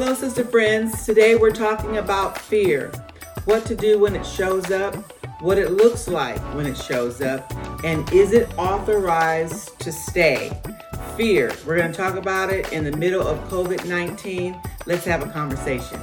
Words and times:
Hello, 0.00 0.14
sister 0.14 0.44
friends. 0.44 1.04
Today 1.04 1.34
we're 1.34 1.50
talking 1.50 1.96
about 1.96 2.38
fear. 2.38 2.92
What 3.46 3.66
to 3.66 3.74
do 3.74 3.98
when 3.98 4.14
it 4.14 4.24
shows 4.24 4.70
up, 4.70 4.94
what 5.42 5.58
it 5.58 5.72
looks 5.72 6.06
like 6.06 6.38
when 6.54 6.66
it 6.66 6.76
shows 6.76 7.20
up, 7.20 7.52
and 7.82 8.08
is 8.12 8.32
it 8.32 8.48
authorized 8.56 9.76
to 9.80 9.90
stay? 9.90 10.56
Fear. 11.16 11.52
We're 11.66 11.78
going 11.78 11.90
to 11.90 11.98
talk 11.98 12.14
about 12.14 12.48
it 12.50 12.72
in 12.72 12.84
the 12.84 12.96
middle 12.96 13.26
of 13.26 13.40
COVID 13.48 13.88
19. 13.88 14.56
Let's 14.86 15.04
have 15.04 15.26
a 15.26 15.30
conversation. 15.32 16.00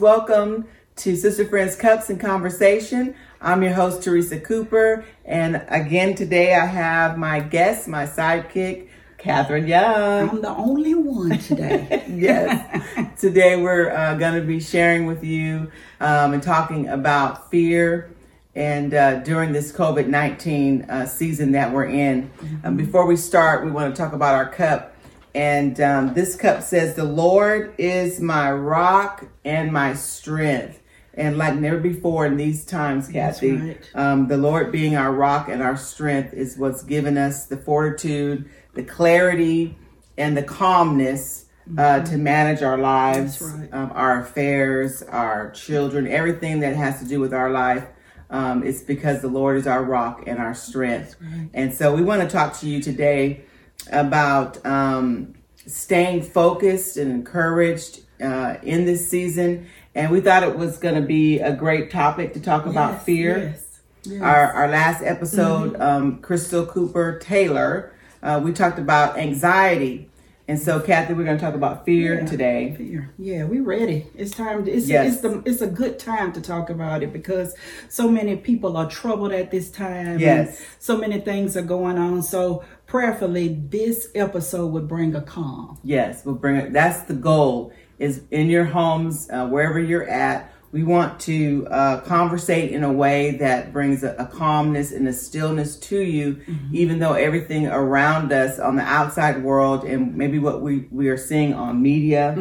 Welcome 0.00 0.66
to 0.96 1.14
Sister 1.14 1.44
Friends 1.44 1.76
Cups 1.76 2.08
and 2.08 2.18
Conversation. 2.18 3.14
I'm 3.38 3.62
your 3.62 3.74
host, 3.74 4.02
Teresa 4.02 4.40
Cooper. 4.40 5.04
And 5.26 5.62
again, 5.68 6.14
today 6.14 6.54
I 6.54 6.64
have 6.64 7.18
my 7.18 7.40
guest, 7.40 7.86
my 7.86 8.06
sidekick, 8.06 8.88
Catherine 9.18 9.66
Young. 9.66 10.30
I'm 10.30 10.40
the 10.40 10.56
only 10.56 10.94
one 10.94 11.36
today. 11.36 12.02
yes. 12.08 13.20
Today 13.20 13.60
we're 13.60 13.90
uh, 13.90 14.14
going 14.14 14.40
to 14.40 14.46
be 14.46 14.58
sharing 14.58 15.04
with 15.04 15.22
you 15.22 15.70
um, 16.00 16.32
and 16.32 16.42
talking 16.42 16.88
about 16.88 17.50
fear 17.50 18.10
and 18.54 18.94
uh, 18.94 19.16
during 19.16 19.52
this 19.52 19.70
COVID 19.70 20.06
19 20.06 20.86
uh, 20.88 21.04
season 21.04 21.52
that 21.52 21.74
we're 21.74 21.84
in. 21.84 22.30
Um, 22.64 22.78
before 22.78 23.04
we 23.04 23.16
start, 23.16 23.66
we 23.66 23.70
want 23.70 23.94
to 23.94 24.02
talk 24.02 24.14
about 24.14 24.34
our 24.34 24.48
cup. 24.48 24.96
And 25.34 25.80
um, 25.80 26.14
this 26.14 26.34
cup 26.36 26.62
says, 26.62 26.94
The 26.96 27.04
Lord 27.04 27.74
is 27.78 28.20
my 28.20 28.50
rock 28.52 29.26
and 29.44 29.72
my 29.72 29.94
strength. 29.94 30.80
And 31.14 31.36
like 31.36 31.54
never 31.56 31.78
before 31.78 32.24
in 32.26 32.36
these 32.36 32.64
times, 32.64 33.08
Kathy, 33.08 33.52
right. 33.52 33.90
um, 33.94 34.28
the 34.28 34.36
Lord 34.36 34.70
being 34.72 34.96
our 34.96 35.12
rock 35.12 35.48
and 35.48 35.60
our 35.62 35.76
strength 35.76 36.32
is 36.32 36.56
what's 36.56 36.82
given 36.82 37.18
us 37.18 37.46
the 37.46 37.56
fortitude, 37.56 38.48
the 38.74 38.82
clarity, 38.84 39.76
and 40.16 40.36
the 40.36 40.42
calmness 40.42 41.46
uh, 41.78 42.00
to 42.00 42.16
manage 42.16 42.62
our 42.62 42.78
lives, 42.78 43.38
Mm-hmm. 43.40 43.60
Right. 43.62 43.72
um, 43.74 43.92
our 43.94 44.20
affairs, 44.22 45.02
our 45.02 45.50
children, 45.50 46.06
everything 46.06 46.60
that 46.60 46.74
has 46.76 47.00
to 47.00 47.06
do 47.06 47.20
with 47.20 47.34
our 47.34 47.50
life. 47.50 47.86
Um, 48.30 48.62
it's 48.64 48.80
because 48.82 49.20
the 49.22 49.28
Lord 49.28 49.56
is 49.56 49.66
our 49.66 49.82
rock 49.82 50.22
and 50.26 50.38
our 50.38 50.54
strength. 50.54 51.16
And 51.52 51.74
so 51.74 51.94
we 51.94 52.02
want 52.02 52.22
to 52.22 52.28
talk 52.28 52.58
to 52.60 52.68
you 52.68 52.80
today 52.80 53.44
about 53.90 54.64
um, 54.66 55.34
staying 55.66 56.22
focused 56.22 56.96
and 56.96 57.10
encouraged 57.10 58.00
uh, 58.22 58.56
in 58.62 58.84
this 58.84 59.08
season. 59.10 59.66
And 59.94 60.10
we 60.10 60.20
thought 60.20 60.42
it 60.42 60.56
was 60.56 60.78
going 60.78 60.94
to 60.94 61.00
be 61.00 61.40
a 61.40 61.54
great 61.54 61.90
topic 61.90 62.34
to 62.34 62.40
talk 62.40 62.66
about 62.66 62.92
Yes, 62.94 63.04
fear. 63.04 63.38
yes, 63.38 63.80
yes. 64.04 64.22
Our, 64.22 64.52
our 64.52 64.68
last 64.68 65.02
episode, 65.02 65.80
um, 65.80 66.18
Crystal 66.18 66.64
Cooper 66.66 67.18
Taylor, 67.18 67.92
uh, 68.22 68.40
we 68.42 68.52
talked 68.52 68.78
about 68.78 69.16
anxiety. 69.18 70.09
And 70.50 70.58
so, 70.58 70.80
Kathy, 70.80 71.14
we're 71.14 71.22
going 71.22 71.36
to 71.38 71.40
talk 71.40 71.54
about 71.54 71.84
fear 71.84 72.18
Yeah, 72.18 72.26
today. 72.26 72.74
Fear. 72.76 73.14
Yeah, 73.20 73.44
we're 73.44 73.62
ready. 73.62 74.08
It's 74.16 74.32
time. 74.32 74.64
To, 74.64 74.70
it's 74.72 74.88
Yes. 74.88 75.12
it's 75.12 75.22
the 75.22 75.40
it's 75.46 75.60
a 75.60 75.68
good 75.68 76.00
time 76.00 76.32
to 76.32 76.40
talk 76.40 76.70
about 76.70 77.04
it 77.04 77.12
because 77.12 77.54
so 77.88 78.08
many 78.10 78.34
people 78.34 78.76
are 78.76 78.90
troubled 78.90 79.30
at 79.30 79.52
this 79.52 79.70
time. 79.70 80.18
Yes. 80.18 80.60
so 80.80 80.96
many 80.96 81.20
things 81.20 81.56
are 81.56 81.62
going 81.62 81.98
on. 81.98 82.24
So 82.24 82.64
prayerfully, 82.88 83.60
this 83.68 84.08
episode 84.16 84.72
would 84.72 84.88
bring 84.88 85.14
a 85.14 85.22
calm. 85.22 85.78
Yes, 85.84 86.24
we'll 86.24 86.34
bring 86.34 86.56
it. 86.56 86.72
That's 86.72 87.02
the 87.02 87.14
goal. 87.14 87.72
Is 88.00 88.22
in 88.32 88.48
your 88.48 88.64
homes, 88.64 89.28
uh, 89.30 89.46
wherever 89.46 89.78
you're 89.78 90.08
at. 90.08 90.52
We 90.72 90.84
want 90.84 91.18
to 91.20 91.66
uh, 91.68 92.00
conversate 92.02 92.70
in 92.70 92.84
a 92.84 92.92
way 92.92 93.32
that 93.38 93.72
brings 93.72 94.04
a, 94.04 94.14
a 94.18 94.26
calmness 94.26 94.92
and 94.92 95.08
a 95.08 95.12
stillness 95.12 95.76
to 95.76 95.98
you, 96.00 96.40
even 96.72 97.00
though 97.00 97.14
everything 97.14 97.66
around 97.66 98.32
us 98.32 98.60
on 98.60 98.76
the 98.76 98.82
outside 98.82 99.42
world 99.42 99.84
and 99.84 100.14
maybe 100.16 100.38
what 100.38 100.60
we, 100.62 100.86
we 100.92 101.08
are 101.08 101.16
seeing 101.16 101.54
on 101.54 101.82
media 101.82 102.34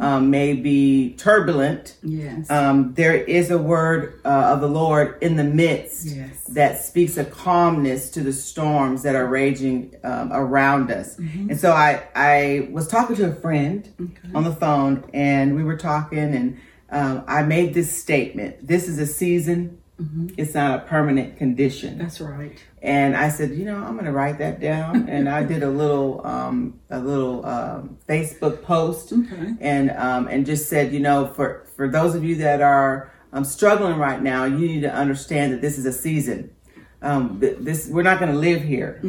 um, 0.00 0.30
may 0.30 0.52
be 0.54 1.14
turbulent. 1.16 1.96
Yes. 2.02 2.50
Um, 2.50 2.92
there 2.94 3.14
is 3.14 3.50
a 3.52 3.58
word 3.58 4.20
uh, 4.24 4.28
of 4.52 4.60
the 4.60 4.68
Lord 4.68 5.22
in 5.22 5.36
the 5.36 5.44
midst 5.44 6.06
Yes. 6.06 6.42
that 6.54 6.80
speaks 6.82 7.16
a 7.16 7.24
calmness 7.24 8.10
to 8.10 8.20
the 8.20 8.32
storms 8.32 9.02
that 9.04 9.14
are 9.14 9.26
raging 9.26 9.94
um, 10.02 10.32
around 10.32 10.90
us. 10.90 11.18
And 11.18 11.58
so 11.58 11.72
I, 11.72 12.02
I 12.14 12.68
was 12.72 12.88
talking 12.88 13.14
to 13.16 13.30
a 13.30 13.34
friend 13.34 13.88
on 14.34 14.42
the 14.44 14.52
phone, 14.54 15.08
and 15.14 15.54
we 15.54 15.62
were 15.62 15.76
talking, 15.76 16.18
and 16.18 16.58
um, 16.90 17.24
I 17.26 17.42
made 17.42 17.74
this 17.74 17.96
statement: 17.96 18.66
"This 18.66 18.88
is 18.88 18.98
a 18.98 19.06
season; 19.06 19.78
it's 20.36 20.54
not 20.54 20.78
a 20.80 20.82
permanent 20.86 21.36
condition." 21.38 21.98
That's 21.98 22.20
right. 22.20 22.58
And 22.82 23.16
I 23.16 23.30
said, 23.30 23.50
you 23.50 23.64
know, 23.64 23.76
I'm 23.76 23.94
going 23.94 24.04
to 24.04 24.12
write 24.12 24.38
that 24.38 24.60
down. 24.60 25.08
and 25.08 25.28
I 25.28 25.42
did 25.42 25.62
a 25.64 25.70
little, 25.70 26.24
um, 26.24 26.78
a 26.90 27.00
little 27.00 27.44
um, 27.44 27.98
Facebook 28.08 28.62
post, 28.62 29.12
Okay. 29.12 29.54
and 29.60 29.90
um, 29.92 30.28
and 30.28 30.46
just 30.46 30.68
said, 30.68 30.92
you 30.92 31.00
know, 31.00 31.26
for 31.34 31.66
for 31.76 31.88
those 31.88 32.14
of 32.14 32.22
you 32.24 32.36
that 32.36 32.60
are 32.62 33.12
um, 33.32 33.44
struggling 33.44 33.98
right 33.98 34.22
now, 34.22 34.44
you 34.44 34.66
need 34.68 34.82
to 34.82 34.94
understand 34.94 35.52
that 35.52 35.60
this 35.60 35.78
is 35.78 35.86
a 35.86 35.92
season. 35.92 36.50
Um, 37.02 37.40
th- 37.40 37.58
this 37.60 37.88
we're 37.88 38.02
not 38.02 38.18
going 38.18 38.32
to 38.32 38.38
live 38.38 38.62
here. 38.62 39.00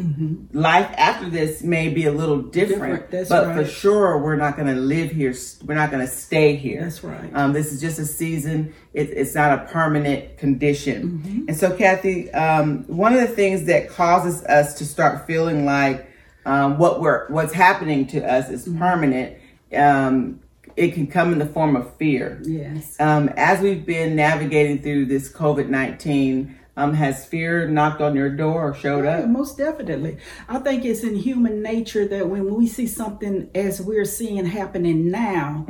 Life 0.52 0.90
after 0.96 1.28
this 1.30 1.62
may 1.62 1.88
be 1.88 2.04
a 2.04 2.12
little 2.12 2.42
different, 2.42 3.04
Mm-hmm. 3.04 3.10
Different, 3.10 3.28
but 3.28 3.54
for 3.54 3.64
sure 3.64 4.18
we're 4.18 4.36
not 4.36 4.56
going 4.56 4.68
to 4.68 4.80
live 4.80 5.10
here. 5.10 5.34
We're 5.64 5.74
not 5.74 5.90
going 5.90 6.06
to 6.06 6.12
stay 6.12 6.54
here. 6.56 6.82
That's 6.82 7.02
right. 7.02 7.30
Um, 7.34 7.52
this 7.54 7.72
is 7.72 7.80
just 7.80 7.98
a 7.98 8.04
season. 8.04 8.74
It, 8.92 9.10
it's 9.10 9.34
not 9.34 9.58
a 9.58 9.64
permanent 9.72 10.36
condition. 10.38 11.02
Mm-hmm. 11.18 11.44
And 11.48 11.56
so, 11.56 11.74
Kathy, 11.76 12.30
um, 12.32 12.84
one 12.88 13.14
of 13.14 13.20
the 13.20 13.26
things 13.28 13.64
that 13.64 13.88
causes 13.88 14.44
us 14.44 14.74
to 14.78 14.84
start 14.84 15.26
feeling 15.26 15.64
like 15.64 16.06
um, 16.44 16.78
what 16.78 17.00
we're 17.00 17.26
what's 17.28 17.52
happening 17.54 18.06
to 18.08 18.20
us 18.20 18.50
is 18.50 18.66
Mm-hmm. 18.68 18.78
permanent. 18.78 19.36
Um, 19.74 20.40
it 20.76 20.94
can 20.94 21.08
come 21.08 21.32
in 21.32 21.38
the 21.40 21.46
form 21.46 21.74
of 21.74 21.96
fear. 21.96 22.40
Yes. 22.44 22.96
Um, 23.00 23.30
as 23.36 23.60
we've 23.60 23.84
been 23.84 24.14
navigating 24.14 24.80
through 24.82 25.06
this 25.06 25.32
COVID 25.32 25.68
nineteen, 25.68 26.57
um, 26.78 26.94
has 26.94 27.26
fear 27.26 27.68
knocked 27.68 28.00
on 28.00 28.14
your 28.14 28.30
door 28.30 28.68
or 28.70 28.74
showed 28.74 29.04
Yeah, 29.04 29.18
up? 29.20 29.28
most 29.28 29.58
definitely. 29.58 30.18
I 30.48 30.58
think 30.60 30.84
it's 30.84 31.02
in 31.02 31.14
human 31.16 31.62
nature 31.62 32.06
that 32.08 32.28
when 32.28 32.54
we 32.54 32.66
see 32.66 32.86
something 32.86 33.50
as 33.54 33.80
we're 33.82 34.04
seeing 34.04 34.46
happening 34.46 35.10
now, 35.10 35.66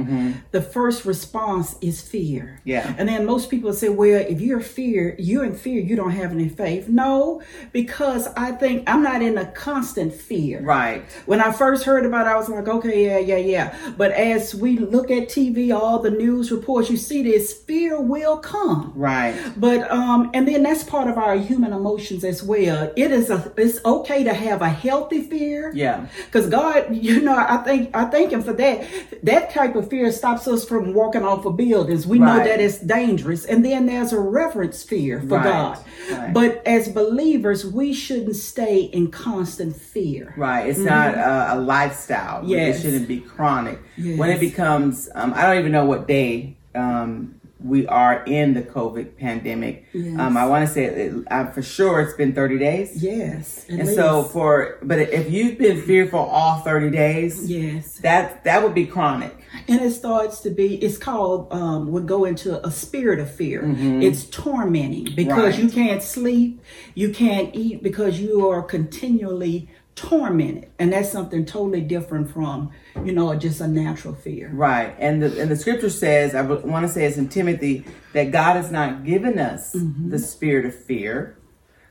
the 0.50 0.62
first 0.62 1.04
response 1.04 1.76
is 1.80 2.00
fear. 2.00 2.60
Yeah. 2.64 2.94
And 2.98 3.08
then 3.08 3.24
most 3.24 3.50
people 3.50 3.72
say, 3.72 3.88
well, 3.88 4.20
if 4.28 4.40
you're 4.40 4.60
fear, 4.60 5.16
you're 5.18 5.44
in 5.44 5.54
fear, 5.54 5.80
you 5.80 5.96
don't 5.96 6.10
have 6.12 6.30
any 6.32 6.48
faith. 6.48 6.88
No, 6.88 7.40
because 7.72 8.26
I 8.36 8.52
think 8.52 8.84
I'm 8.86 9.02
not 9.02 9.22
in 9.22 9.38
a 9.38 9.46
constant 9.46 10.12
fear. 10.12 10.60
Right. 10.60 11.02
When 11.26 11.40
I 11.40 11.52
first 11.52 11.84
heard 11.84 12.04
about 12.04 12.26
it, 12.26 12.30
I 12.30 12.36
was 12.36 12.48
like, 12.48 12.68
okay, 12.68 13.06
yeah, 13.06 13.18
yeah, 13.18 13.36
yeah. 13.54 13.92
But 13.96 14.12
as 14.12 14.54
we 14.54 14.78
look 14.78 15.10
at 15.10 15.28
TV, 15.28 15.74
all 15.74 16.00
the 16.00 16.10
news 16.10 16.50
reports, 16.50 16.90
you 16.90 16.96
see 16.96 17.22
this 17.22 17.52
fear 17.52 18.00
will 18.00 18.38
come. 18.38 18.92
Right. 18.94 19.34
But 19.56 19.90
um, 19.90 20.30
and 20.34 20.46
then 20.48 20.62
that's 20.64 20.82
part 20.84 20.97
of 21.06 21.18
our 21.18 21.36
human 21.36 21.72
emotions 21.72 22.24
as 22.24 22.42
well. 22.42 22.92
It 22.96 23.12
is 23.12 23.30
a 23.30 23.52
it's 23.56 23.84
okay 23.84 24.24
to 24.24 24.34
have 24.34 24.62
a 24.62 24.68
healthy 24.68 25.22
fear. 25.22 25.70
Yeah. 25.74 26.06
Because 26.26 26.48
God, 26.48 26.94
you 26.96 27.20
know, 27.20 27.36
I 27.36 27.58
think 27.58 27.94
I 27.94 28.06
thank 28.06 28.32
Him 28.32 28.42
for 28.42 28.54
that. 28.54 28.86
That 29.22 29.50
type 29.50 29.76
of 29.76 29.88
fear 29.90 30.10
stops 30.10 30.48
us 30.48 30.64
from 30.64 30.94
walking 30.94 31.22
off 31.22 31.44
of 31.44 31.56
buildings. 31.56 32.06
We 32.06 32.18
know 32.18 32.38
that 32.38 32.60
it's 32.60 32.80
dangerous. 32.80 33.44
And 33.44 33.64
then 33.64 33.86
there's 33.86 34.12
a 34.12 34.18
reverence 34.20 34.82
fear 34.82 35.20
for 35.20 35.36
Right. 35.36 35.44
God. 35.44 35.84
Right. 36.10 36.34
But 36.34 36.66
as 36.66 36.88
believers, 36.88 37.64
we 37.66 37.92
shouldn't 37.92 38.36
stay 38.36 38.80
in 38.80 39.10
constant 39.10 39.76
fear. 39.76 40.34
Right. 40.36 40.68
It's 40.68 40.78
not 40.78 41.14
a, 41.14 41.54
a 41.54 41.56
lifestyle. 41.60 42.40
Mm-hmm. 42.40 42.48
Yes. 42.48 42.78
It 42.78 42.82
shouldn't 42.82 43.08
be 43.08 43.20
chronic. 43.20 43.78
Yes. 43.96 44.18
When 44.18 44.30
it 44.30 44.40
becomes, 44.40 45.08
um, 45.14 45.32
I 45.34 45.42
don't 45.46 45.58
even 45.58 45.72
know 45.72 45.84
what 45.84 46.08
day 46.08 46.56
um, 46.74 47.37
we 47.60 47.86
are 47.88 48.22
in 48.24 48.54
the 48.54 48.62
COVID 48.62 49.16
pandemic. 49.16 49.86
Yes. 49.92 50.18
Um, 50.18 50.36
I 50.36 50.46
want 50.46 50.66
to 50.66 50.72
say 50.72 50.84
it, 50.84 51.24
uh, 51.30 51.50
for 51.50 51.62
sure 51.62 52.00
it's 52.00 52.14
been 52.14 52.32
30 52.32 52.58
days. 52.58 53.02
Yes. 53.02 53.66
And 53.68 53.88
so 53.88 54.22
for, 54.24 54.78
but 54.82 54.98
if 54.98 55.30
you've 55.30 55.58
been 55.58 55.82
fearful 55.82 56.20
all 56.20 56.60
30 56.60 56.90
days, 56.90 57.50
yes. 57.50 57.98
that, 57.98 58.44
that 58.44 58.62
would 58.62 58.74
be 58.74 58.86
chronic. 58.86 59.34
And 59.66 59.80
it 59.80 59.90
starts 59.92 60.40
to 60.42 60.50
be, 60.50 60.76
it's 60.76 60.98
called, 60.98 61.52
um, 61.52 61.90
would 61.90 62.06
go 62.06 62.24
into 62.24 62.64
a 62.66 62.70
spirit 62.70 63.18
of 63.18 63.34
fear. 63.34 63.62
Mm-hmm. 63.62 64.02
It's 64.02 64.24
tormenting 64.26 65.14
because 65.16 65.56
Right. 65.56 65.58
you 65.58 65.68
can't 65.68 66.02
sleep, 66.02 66.62
you 66.94 67.10
can't 67.10 67.54
eat 67.54 67.82
because 67.82 68.20
you 68.20 68.48
are 68.48 68.62
continually 68.62 69.68
tormented, 69.98 70.70
and 70.78 70.92
that's 70.92 71.10
something 71.10 71.44
totally 71.44 71.80
different 71.80 72.30
from 72.30 72.70
you 73.04 73.12
know 73.12 73.34
just 73.34 73.60
a 73.60 73.66
natural 73.68 74.14
fear. 74.14 74.50
Right. 74.52 74.94
And 74.98 75.22
the 75.22 75.40
and 75.40 75.50
the 75.50 75.56
scripture 75.56 75.90
says, 75.90 76.34
I 76.34 76.42
want 76.42 76.86
to 76.86 76.92
say 76.92 77.04
it's 77.04 77.16
in 77.16 77.28
Timothy, 77.28 77.84
that 78.12 78.30
God 78.30 78.56
has 78.56 78.70
not 78.70 79.04
given 79.04 79.38
us 79.38 79.74
Mm-hmm. 79.74 80.10
the 80.10 80.18
spirit 80.18 80.64
of 80.66 80.74
fear, 80.74 81.36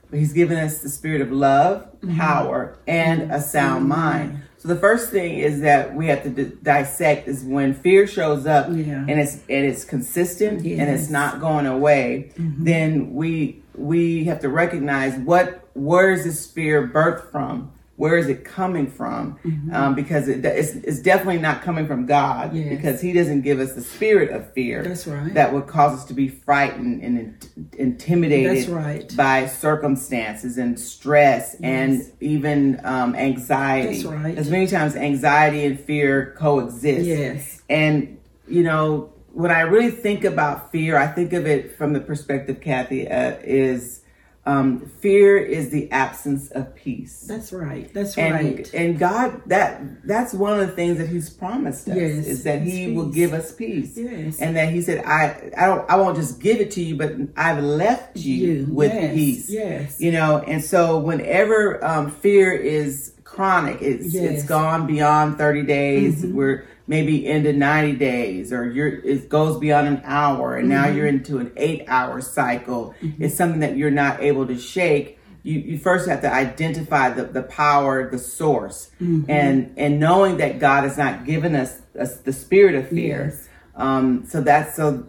but 0.09 0.19
He's 0.19 0.33
given 0.33 0.57
us 0.57 0.81
the 0.81 0.89
spirit 0.89 1.21
of 1.21 1.31
love, 1.31 1.83
Mm-hmm. 2.01 2.17
power, 2.17 2.77
and 2.87 3.31
a 3.31 3.41
sound 3.41 3.87
mind. 3.89 4.43
So 4.59 4.67
the 4.69 4.75
first 4.75 5.11
thing 5.11 5.37
is 5.37 5.61
that 5.61 5.93
we 5.95 6.07
have 6.07 6.23
to 6.23 6.29
di- 6.29 6.55
dissect 6.63 7.27
is 7.27 7.43
when 7.43 7.73
fear 7.75 8.07
shows 8.07 8.45
up 8.47 8.67
Yeah. 8.71 9.05
and 9.07 9.19
it's 9.19 9.35
and 9.49 9.65
it's 9.65 9.83
consistent 9.85 10.61
and 10.65 10.89
it's 10.89 11.03
Mm-hmm. 11.05 11.13
not 11.13 11.39
going 11.39 11.65
away, 11.67 12.31
then 12.37 13.13
we 13.13 13.61
we 13.75 14.25
have 14.25 14.39
to 14.41 14.49
recognize 14.49 15.15
what 15.19 15.63
where 15.75 16.11
is 16.11 16.23
this 16.23 16.49
fear 16.49 16.87
birthed 16.87 17.31
from? 17.31 17.71
Where 17.97 18.15
is 18.15 18.27
it 18.27 18.45
coming 18.45 18.89
from? 18.89 19.39
Um, 19.73 19.95
because 19.95 20.27
it, 20.27 20.45
it's, 20.45 20.71
it's 20.75 20.99
definitely 21.01 21.39
not 21.39 21.63
coming 21.63 21.87
from 21.87 22.05
God 22.05 22.51
Mm-hmm. 22.51 22.55
Yes. 22.57 22.69
because 22.69 23.01
He 23.01 23.11
doesn't 23.11 23.41
give 23.41 23.59
us 23.59 23.73
the 23.73 23.81
spirit 23.81 24.29
of 24.31 24.53
fear. 24.53 24.83
That's 24.83 25.05
right. 25.07 25.33
That 25.33 25.51
would 25.53 25.67
cause 25.67 25.99
us 25.99 26.05
to 26.05 26.13
be 26.13 26.27
frightened 26.27 27.01
and 27.01 27.17
in- 27.19 27.69
intimidated 27.77 28.69
right. 28.69 29.11
by 29.17 29.47
circumstances 29.47 30.57
and 30.57 30.79
stress 30.79 31.55
and 31.55 32.03
even 32.21 32.79
um, 32.83 33.15
anxiety. 33.15 34.01
That's 34.01 34.05
right. 34.05 34.35
Because 34.35 34.49
many 34.49 34.67
times 34.67 34.95
anxiety 34.95 35.65
and 35.65 35.79
fear 35.79 36.35
coexist. 36.37 37.05
Yes. 37.05 37.61
And, 37.69 38.19
you 38.47 38.63
know, 38.63 39.11
when 39.33 39.51
I 39.51 39.61
really 39.61 39.91
think 39.91 40.23
about 40.23 40.71
fear, 40.71 40.97
I 40.97 41.07
think 41.07 41.33
of 41.33 41.45
it 41.47 41.77
from 41.77 41.93
the 41.93 41.99
perspective, 41.99 42.61
Kathy, 42.61 43.07
uh, 43.09 43.37
is 43.43 44.01
um, 44.47 44.79
fear 45.01 45.37
is 45.37 45.69
the 45.69 45.91
absence 45.91 46.49
of 46.51 46.73
peace. 46.73 47.25
That's 47.27 47.51
right. 47.51 47.93
That's 47.93 48.17
and 48.17 48.33
right. 48.33 48.73
and 48.73 48.97
God 48.97 49.41
that 49.47 50.07
that's 50.07 50.33
one 50.33 50.59
of 50.59 50.65
the 50.67 50.73
things 50.73 50.97
that 50.99 51.09
He's 51.09 51.29
promised 51.29 51.87
us 51.89 51.97
Yes, 51.97 52.25
is 52.25 52.43
that 52.43 52.61
He 52.61 52.91
will 52.93 53.09
give 53.09 53.33
us 53.33 53.51
peace. 53.53 53.97
Yes. 53.97 54.39
And 54.39 54.55
that 54.55 54.71
He 54.73 54.81
said, 54.81 55.03
I 55.05 55.51
I 55.57 55.65
don't 55.67 55.89
I 55.89 55.97
won't 55.97 56.15
just 56.15 56.39
give 56.39 56.59
it 56.61 56.71
to 56.71 56.81
you, 56.81 56.95
but 56.95 57.13
I've 57.35 57.61
left 57.63 58.17
you, 58.17 58.35
You. 58.35 58.65
with 58.73 58.93
Yes, 58.93 59.13
peace. 59.13 59.49
yes. 59.49 60.01
You 60.01 60.11
know, 60.13 60.39
and 60.47 60.63
so 60.63 60.97
whenever 60.97 61.83
um, 61.85 62.09
fear 62.11 62.53
is 62.53 63.13
chronic, 63.25 63.81
it's. 63.81 64.15
Mm-hmm. 64.15 64.25
it's 64.25 64.43
gone 64.45 64.87
beyond 64.87 65.37
30 65.37 65.63
days, 65.63 66.25
we're 66.25 66.65
maybe 66.87 67.25
into 67.27 67.53
90 67.53 67.93
days, 67.97 68.51
or 68.53 68.69
you're 68.69 68.87
it 68.87 69.29
goes 69.29 69.59
beyond 69.59 69.87
an 69.87 70.01
hour, 70.05 70.55
and 70.55 70.69
now 70.69 70.85
Mm-hmm. 70.85 70.97
you're 70.97 71.07
into 71.07 71.37
an 71.39 71.51
eight 71.57 71.83
hour 71.87 72.21
cycle. 72.21 72.95
It's 73.19 73.35
something 73.35 73.59
that 73.61 73.77
you're 73.77 73.91
not 73.91 74.21
able 74.21 74.47
to 74.47 74.57
shake 74.57 75.15
you, 75.43 75.59
you 75.59 75.77
first 75.79 76.09
have 76.09 76.21
to 76.21 76.33
identify 76.33 77.09
the, 77.09 77.23
the 77.23 77.43
power, 77.43 78.09
the 78.11 78.19
source, 78.19 78.89
Mm-hmm. 79.01 79.29
and 79.31 79.73
and 79.77 79.99
knowing 79.99 80.37
that 80.37 80.59
God 80.59 80.83
has 80.83 80.97
not 80.97 81.25
given 81.25 81.55
us, 81.55 81.81
us 81.97 82.17
the 82.17 82.33
spirit 82.33 82.75
of 82.75 82.89
fear. 82.89 83.31
Yes. 83.33 83.47
Um, 83.75 84.25
so 84.25 84.41
that's 84.41 84.75
so 84.75 85.05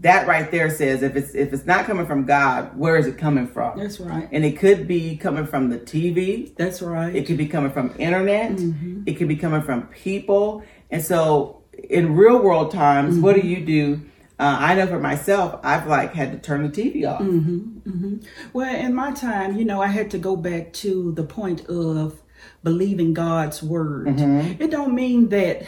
that 0.00 0.26
right 0.28 0.50
there 0.50 0.70
says 0.70 1.02
if 1.02 1.14
it's 1.16 1.34
if 1.34 1.52
it's 1.52 1.66
not 1.66 1.84
coming 1.84 2.06
from 2.06 2.24
God, 2.24 2.76
where 2.78 2.96
is 2.96 3.06
it 3.06 3.18
coming 3.18 3.46
from? 3.46 3.78
That's 3.78 4.00
right. 4.00 4.28
And 4.32 4.44
it 4.44 4.58
could 4.58 4.88
be 4.88 5.16
coming 5.16 5.46
from 5.46 5.70
the 5.70 5.78
TV. 5.78 6.54
That's 6.56 6.80
right. 6.82 7.14
It 7.14 7.26
could 7.26 7.36
be 7.36 7.46
coming 7.48 7.70
from 7.70 7.94
internet. 7.98 8.52
Mm-hmm. 8.52 9.02
It 9.06 9.14
could 9.16 9.28
be 9.28 9.36
coming 9.36 9.62
from 9.62 9.82
people. 9.88 10.62
And 10.90 11.02
so 11.02 11.62
in 11.88 12.14
real 12.16 12.38
world 12.42 12.70
times, 12.72 13.18
what 13.18 13.36
Mm-hmm. 13.36 13.42
do 13.48 13.48
you 13.54 13.64
do? 13.64 14.00
Uh, 14.40 14.56
I 14.60 14.74
know 14.76 14.86
for 14.86 15.00
myself, 15.00 15.58
I've 15.64 15.86
like 15.88 16.14
had 16.14 16.30
to 16.32 16.38
turn 16.38 16.62
the 16.62 16.68
TV 16.68 17.04
off. 17.10 17.20
Mm-hmm. 17.20 18.18
Well, 18.52 18.74
in 18.74 18.94
my 18.94 19.12
time, 19.12 19.56
you 19.56 19.64
know, 19.64 19.82
I 19.82 19.88
had 19.88 20.10
to 20.12 20.18
go 20.18 20.36
back 20.36 20.72
to 20.74 21.12
the 21.12 21.24
point 21.24 21.66
of 21.66 22.20
believing 22.62 23.14
God's 23.14 23.62
word. 23.62 24.06
Mm-hmm. 24.06 24.62
It 24.62 24.70
don't 24.70 24.94
mean 24.94 25.28
that 25.30 25.62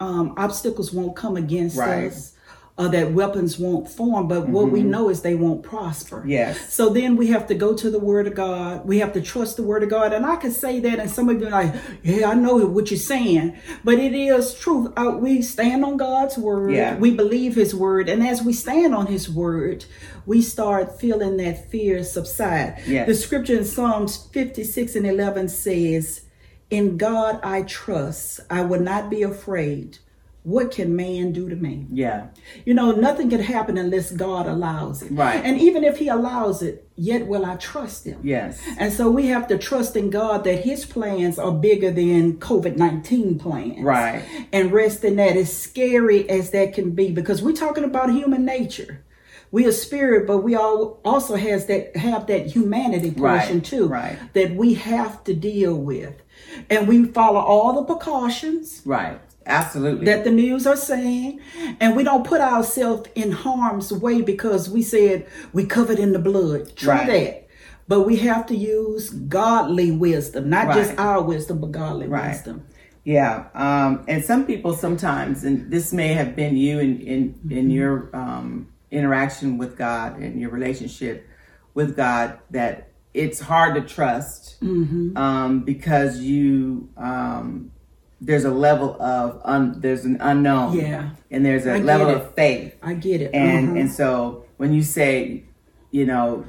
um, 0.00 0.34
obstacles 0.36 0.92
won't 0.92 1.14
come 1.16 1.36
against 1.36 1.76
Right. 1.76 2.06
us 2.10 2.32
or 2.78 2.88
that 2.88 3.12
weapons 3.12 3.58
won't 3.58 3.88
form, 3.88 4.28
but 4.28 4.48
what 4.48 4.70
we 4.70 4.82
know 4.82 5.08
is 5.08 5.22
they 5.22 5.34
won't 5.34 5.62
prosper. 5.62 6.18
Mm-hmm. 6.18 6.28
Yes. 6.28 6.74
So 6.74 6.90
then 6.90 7.16
we 7.16 7.28
have 7.28 7.46
to 7.46 7.54
go 7.54 7.74
to 7.74 7.90
the 7.90 7.98
word 7.98 8.26
of 8.26 8.34
God. 8.34 8.86
We 8.86 8.98
have 8.98 9.14
to 9.14 9.22
trust 9.22 9.56
the 9.56 9.62
word 9.62 9.82
of 9.82 9.88
God. 9.88 10.12
And 10.12 10.26
I 10.26 10.36
can 10.36 10.52
say 10.52 10.80
that, 10.80 10.98
and 10.98 11.10
some 11.10 11.30
of 11.30 11.40
you 11.40 11.46
are 11.46 11.50
like, 11.50 11.74
yeah, 12.02 12.28
I 12.28 12.34
know 12.34 12.58
what 12.66 12.90
you're 12.90 12.98
saying, 12.98 13.56
but 13.82 13.94
it 13.94 14.14
is 14.14 14.54
truth. 14.54 14.92
Uh, 14.94 15.16
we 15.18 15.40
stand 15.40 15.86
on 15.86 15.96
God's 15.96 16.36
word. 16.36 16.74
Yeah. 16.74 16.98
We 16.98 17.12
believe 17.12 17.54
his 17.54 17.74
word. 17.74 18.10
And 18.10 18.22
as 18.22 18.42
we 18.42 18.52
stand 18.52 18.94
on 18.94 19.06
his 19.06 19.30
word, 19.30 19.86
we 20.26 20.42
start 20.42 21.00
feeling 21.00 21.38
that 21.38 21.70
fear 21.70 22.04
subside. 22.04 22.82
Yes. 22.86 23.06
The 23.06 23.14
scripture 23.14 23.56
in 23.56 23.64
Psalms 23.64 24.28
56 24.32 24.96
and 24.96 25.06
11 25.06 25.48
says, 25.48 26.24
In 26.68 26.98
God 26.98 27.40
I 27.42 27.62
trust. 27.62 28.40
I 28.50 28.62
will 28.62 28.80
not 28.80 29.08
be 29.08 29.22
afraid. 29.22 29.98
What 30.46 30.70
can 30.70 30.94
man 30.94 31.32
do 31.32 31.48
to 31.48 31.56
me? 31.56 31.88
Yeah. 31.90 32.28
You 32.64 32.72
know, 32.72 32.92
nothing 32.92 33.30
can 33.30 33.40
happen 33.40 33.76
unless 33.76 34.12
God 34.12 34.46
allows 34.46 35.02
it. 35.02 35.10
Right. 35.10 35.44
And 35.44 35.60
even 35.60 35.82
if 35.82 35.96
He 35.98 36.06
allows 36.06 36.62
it, 36.62 36.88
yet 36.94 37.26
will 37.26 37.44
I 37.44 37.56
trust 37.56 38.04
Him. 38.06 38.20
Yes. 38.22 38.62
And 38.78 38.92
so 38.92 39.10
we 39.10 39.26
have 39.26 39.48
to 39.48 39.58
trust 39.58 39.96
in 39.96 40.08
God 40.08 40.44
that 40.44 40.62
His 40.62 40.86
plans 40.86 41.36
are 41.40 41.50
bigger 41.50 41.90
than 41.90 42.38
COVID 42.38 42.76
19 42.76 43.40
plans. 43.40 43.82
Right. 43.82 44.22
And 44.52 44.70
rest 44.70 45.02
in 45.02 45.16
that, 45.16 45.36
as 45.36 45.52
scary 45.52 46.30
as 46.30 46.52
that 46.52 46.74
can 46.74 46.92
be, 46.92 47.10
because 47.10 47.42
we're 47.42 47.52
talking 47.52 47.82
about 47.82 48.12
human 48.12 48.44
nature. 48.44 49.02
We 49.50 49.66
are 49.66 49.72
spirit, 49.72 50.28
but 50.28 50.38
we 50.38 50.54
all 50.54 51.00
also 51.04 51.34
has 51.34 51.66
that 51.66 51.96
have 51.96 52.26
that 52.28 52.46
humanity 52.46 53.10
portion 53.10 53.56
Right, 53.56 53.64
too 53.64 53.86
right. 53.88 54.18
that 54.34 54.54
we 54.54 54.74
have 54.74 55.24
to 55.24 55.34
deal 55.34 55.74
with. 55.74 56.14
And 56.70 56.86
we 56.86 57.04
follow 57.06 57.40
all 57.40 57.72
the 57.72 57.84
precautions 57.84 58.82
Right. 58.84 59.20
Absolutely. 59.46 60.06
that 60.06 60.24
the 60.24 60.30
news 60.30 60.66
are 60.66 60.76
saying, 60.76 61.40
and 61.80 61.96
we 61.96 62.02
don't 62.04 62.26
put 62.26 62.40
ourselves 62.40 63.08
in 63.14 63.30
harm's 63.32 63.92
way 63.92 64.20
because 64.22 64.68
we 64.68 64.82
said 64.82 65.26
we 65.52 65.64
covered 65.64 65.98
in 65.98 66.12
the 66.12 66.18
blood. 66.18 66.74
True 66.76 66.90
Right. 66.90 67.06
that. 67.06 67.42
But 67.88 68.00
we 68.02 68.16
have 68.16 68.46
to 68.46 68.56
use 68.56 69.10
godly 69.10 69.92
wisdom, 69.92 70.50
not 70.50 70.74
just 70.74 70.98
our 70.98 71.22
wisdom, 71.22 71.60
but 71.60 71.70
godly 71.70 72.08
Right. 72.08 72.30
wisdom. 72.30 72.64
Yeah, 73.04 73.44
um, 73.54 74.02
and 74.08 74.24
some 74.24 74.44
people 74.46 74.74
sometimes, 74.74 75.44
and 75.44 75.70
this 75.70 75.92
may 75.92 76.08
have 76.14 76.34
been 76.34 76.56
you 76.56 76.80
in 76.80 77.00
in, 77.00 77.40
in 77.50 77.70
your 77.70 78.10
um, 78.12 78.66
interaction 78.90 79.58
with 79.58 79.76
God 79.78 80.18
and 80.18 80.40
your 80.40 80.50
relationship 80.50 81.28
with 81.74 81.96
God, 81.96 82.38
that 82.50 82.88
it's 83.14 83.38
hard 83.38 83.76
to 83.76 83.82
trust 83.82 84.56
um, 85.14 85.60
because 85.64 86.18
you 86.18 86.88
um, 86.96 87.70
there's 88.20 88.44
a 88.44 88.50
level 88.50 89.00
of 89.00 89.40
un, 89.44 89.80
there's 89.80 90.04
an 90.04 90.16
unknown, 90.20 90.74
Yeah. 90.76 91.10
and 91.30 91.44
there's 91.44 91.66
a 91.66 91.74
I 91.74 91.78
level 91.78 92.08
of 92.08 92.34
faith, 92.34 92.74
I 92.82 92.94
get 92.94 93.20
it. 93.20 93.30
and 93.34 93.68
Uh-huh. 93.70 93.78
and 93.80 93.90
so 93.92 94.44
when 94.56 94.72
you 94.72 94.82
say, 94.82 95.44
you 95.90 96.06
know, 96.06 96.44